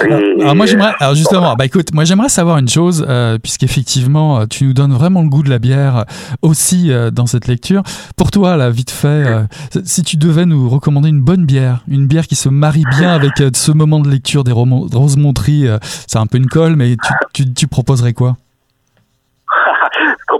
[0.00, 4.44] alors, moi j'aimerais, alors justement, bah écoute, moi j'aimerais savoir une chose, euh, puisqu'effectivement euh,
[4.44, 6.02] tu nous donnes vraiment le goût de la bière euh,
[6.42, 7.82] aussi euh, dans cette lecture.
[8.14, 9.44] Pour toi, là, vite fait, euh,
[9.84, 13.32] si tu devais nous recommander une bonne bière, une bière qui se marie bien avec
[13.54, 15.66] ce moment de lecture des Rose Montry,
[16.06, 18.36] c'est un peu une colle, mais tu, tu, tu proposerais quoi?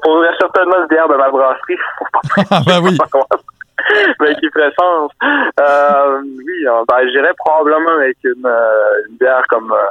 [0.02, 1.76] Je proposerais certainement une bière de ma brasserie.
[2.50, 2.98] ah bah oui.
[4.20, 5.10] mais qui ferait sens.
[5.60, 9.86] Euh, oui, ben, j'irais probablement avec une, euh, une bière comme euh,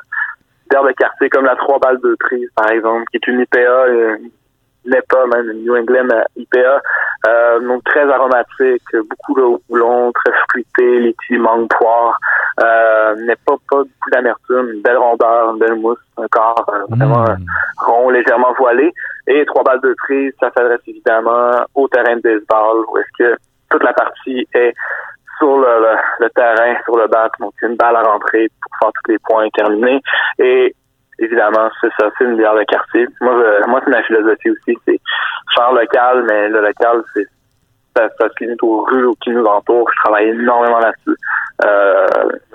[0.69, 3.87] bière de quartier, comme la 3 balles de prise, par exemple, qui est une IPA,
[3.87, 4.29] une
[4.85, 6.81] NEPA, même New England IPA,
[7.27, 12.17] euh, donc très aromatique, beaucoup de houblon, très fruité, litchi, mangue, poire,
[12.63, 17.23] euh, n'est pas, pas beaucoup d'amertume, une belle rondeur, une belle mousse, un corps vraiment
[17.23, 17.45] mmh.
[17.85, 18.91] rond, légèrement voilé,
[19.27, 23.37] et trois balles de prise, ça s'adresse évidemment au terrain de baseball, où est-ce que
[23.69, 24.73] toute la partie est
[25.37, 27.29] sur le, le, terrain, sur le bat.
[27.39, 30.01] Donc, une balle à rentrer pour faire tous les points terminés.
[30.37, 30.75] Et
[31.21, 33.07] évidemment, c'est ça, c'est une bière de quartier.
[33.21, 33.33] Moi,
[33.67, 34.99] moi c'est ma philosophie aussi, c'est
[35.55, 37.27] faire local, mais le local, c'est
[37.95, 39.89] ça, ça se limite aux rues qui nous entourent.
[39.93, 41.17] Je travaille énormément là-dessus.
[41.65, 42.07] Euh,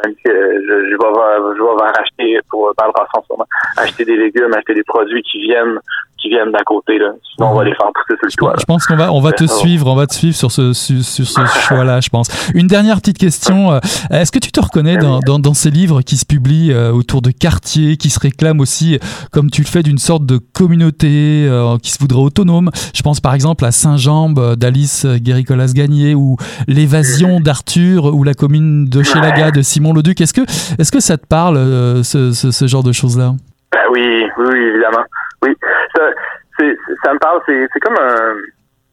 [0.02, 2.74] même que je, je, vais, je vais racheter pour le
[3.26, 3.46] sûrement,
[3.76, 5.78] acheter des légumes, acheter des produits qui viennent
[6.26, 6.98] qui viennent d'à côté.
[6.98, 7.12] Là.
[7.34, 8.54] Sinon, on va les faire pousser sur le toit.
[8.58, 11.02] Je pense qu'on va, on va te suivre, on va te suivre sur ce, sur,
[11.02, 11.24] ce
[11.68, 12.28] choix-là, je pense.
[12.54, 13.72] Une dernière petite question.
[13.72, 13.78] Euh,
[14.10, 17.22] est-ce que tu te reconnais dans, dans, dans, ces livres qui se publient euh, autour
[17.22, 18.98] de quartiers, qui se réclament aussi,
[19.32, 22.70] comme tu le fais, d'une sorte de communauté euh, qui se voudrait autonome?
[22.94, 29.02] Je pense par exemple à Saint-Jambe d'Alice Guéricolas-Gagné ou L'évasion d'Arthur ou la commune de
[29.02, 30.20] Chélaga de Simon Leduc.
[30.20, 30.42] Est-ce que,
[30.80, 31.56] est-ce que ça te parle,
[32.04, 33.34] ce, ce, ce genre de choses-là?
[33.72, 35.04] Ben oui, oui, évidemment.
[35.42, 35.56] Oui,
[35.94, 36.10] ça,
[37.04, 38.36] ça me parle, c'est comme un.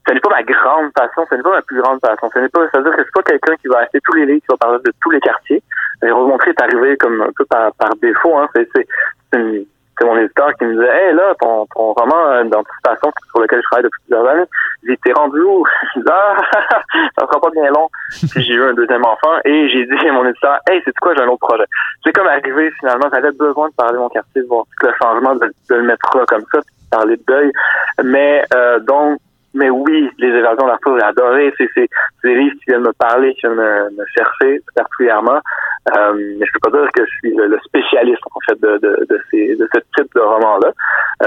[0.06, 2.30] Ce n'est pas ma grande passion, ce n'est pas ma plus grande passion.
[2.34, 4.26] Ce n'est pas, ça veut dire que c'est pas quelqu'un qui va acheter tous les
[4.26, 5.64] livres, qui va parler de tous les quartiers.
[6.04, 8.38] Et remontrer est arrivé comme un peu par, par défaut.
[8.38, 8.50] Hein.
[8.54, 9.68] C'est c'est
[10.04, 13.84] mon éditeur qui me disait Hey là, ton, ton roman d'anticipation sur lequel je travaille
[13.84, 14.45] depuis plusieurs années,
[14.84, 15.64] il était rendu où?
[15.95, 16.38] Je dis Ah,
[17.18, 17.88] ça sera pas bien long.
[18.10, 21.14] Puis j'ai eu un deuxième enfant et j'ai dit à mon éditeur Hey, c'est quoi,
[21.16, 21.66] j'ai un autre projet.
[22.04, 25.36] C'est comme arrivé finalement, j'avais besoin de parler de mon quartier, de voir le changement,
[25.36, 27.51] de, le mettre là comme ça, de parler de deuil.
[28.04, 29.20] Mais euh, donc
[29.56, 31.54] mais oui, les évasions d'Arthur, j'ai adoré.
[31.58, 31.88] C'est, c'est,
[32.24, 35.39] des livres qui viennent me parler, qui viennent me chercher particulièrement.
[35.91, 39.05] Euh, mais je peux pas dire que je suis le, spécialiste en fait de, de,
[39.09, 40.71] de, ces, de ce type de roman-là.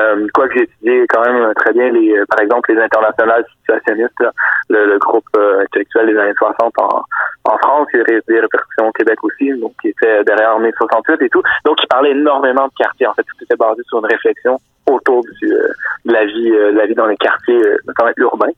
[0.01, 4.25] Euh, quoi que j'ai étudié quand même très bien les, par exemple, les internationales situationnistes,
[4.71, 7.03] le, le, groupe euh, intellectuel des années 60 en,
[7.45, 10.73] en France, il y a des répercussions au Québec aussi, donc qui était derrière mai
[10.79, 11.43] 68 et tout.
[11.65, 13.07] Donc, il parlait énormément de quartiers.
[13.07, 15.69] En fait, tout était basé sur une réflexion autour du, euh,
[16.05, 18.53] de la vie, euh, la vie dans les quartiers, notamment urbains.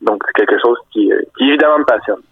[0.00, 2.22] donc, c'est quelque chose qui, qui évidemment me passionne.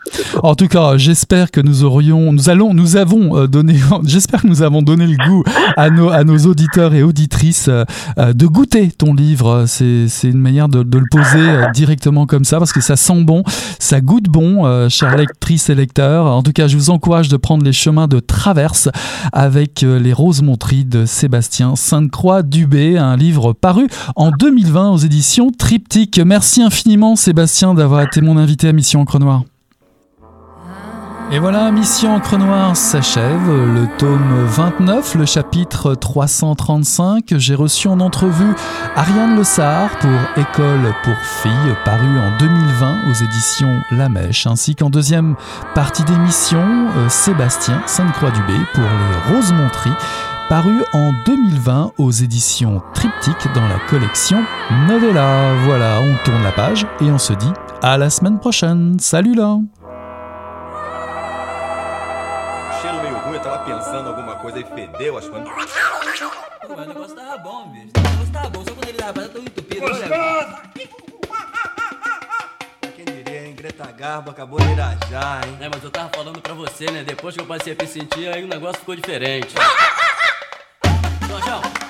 [0.43, 3.75] En tout cas, j'espère que nous aurions, nous allons, nous avons euh, donné,
[4.05, 5.45] j'espère que nous avons donné le goût
[5.77, 7.85] à nos, à nos auditeurs et auditrices euh,
[8.19, 9.65] euh, de goûter ton livre.
[9.67, 13.43] C'est, c'est une manière de, le poser directement comme ça parce que ça sent bon,
[13.79, 16.27] ça goûte bon, chers lectrices et lecteurs.
[16.27, 18.89] En tout cas, je vous encourage de prendre les chemins de traverse
[19.33, 22.43] avec les roses montries de Sébastien Sainte-Croix
[22.73, 26.21] Un livre paru en 2020 aux éditions Triptyque.
[26.25, 29.43] Merci infiniment Sébastien d'avoir été mon invité à Mission Encre Noire.
[31.33, 37.35] Et voilà, Mission Encre Noire s'achève, le tome 29, le chapitre 335.
[37.37, 38.53] J'ai reçu en entrevue
[38.97, 44.75] Ariane Le Sahar pour École pour filles, paru en 2020 aux éditions La Mèche, ainsi
[44.75, 45.37] qu'en deuxième
[45.73, 49.95] partie d'émission, euh, Sébastien Sainte-Croix-Dubé pour Les Roses Montries,
[50.49, 54.43] paru en 2020 aux éditions Triptyque dans la collection
[54.89, 55.55] Novella.
[55.65, 57.53] Voilà, on tourne la page et on se dit
[57.83, 58.97] à la semaine prochaine.
[58.99, 59.59] Salut là
[65.01, 65.41] fedeu, acho que.
[66.67, 67.91] Pô, o negócio tava bom, bicho.
[67.97, 69.81] O negócio tava bom, só quando ele tava tão entupido.
[69.81, 70.57] Gostoso!
[72.95, 73.55] Quem diria, hein?
[73.55, 75.57] Greta Garbo acabou de irajar, hein?
[75.61, 77.03] É, mas eu tava falando pra você, né?
[77.03, 79.55] Depois que eu passei a me sentir, aí o negócio ficou diferente.
[81.27, 81.90] Tchau, tchau.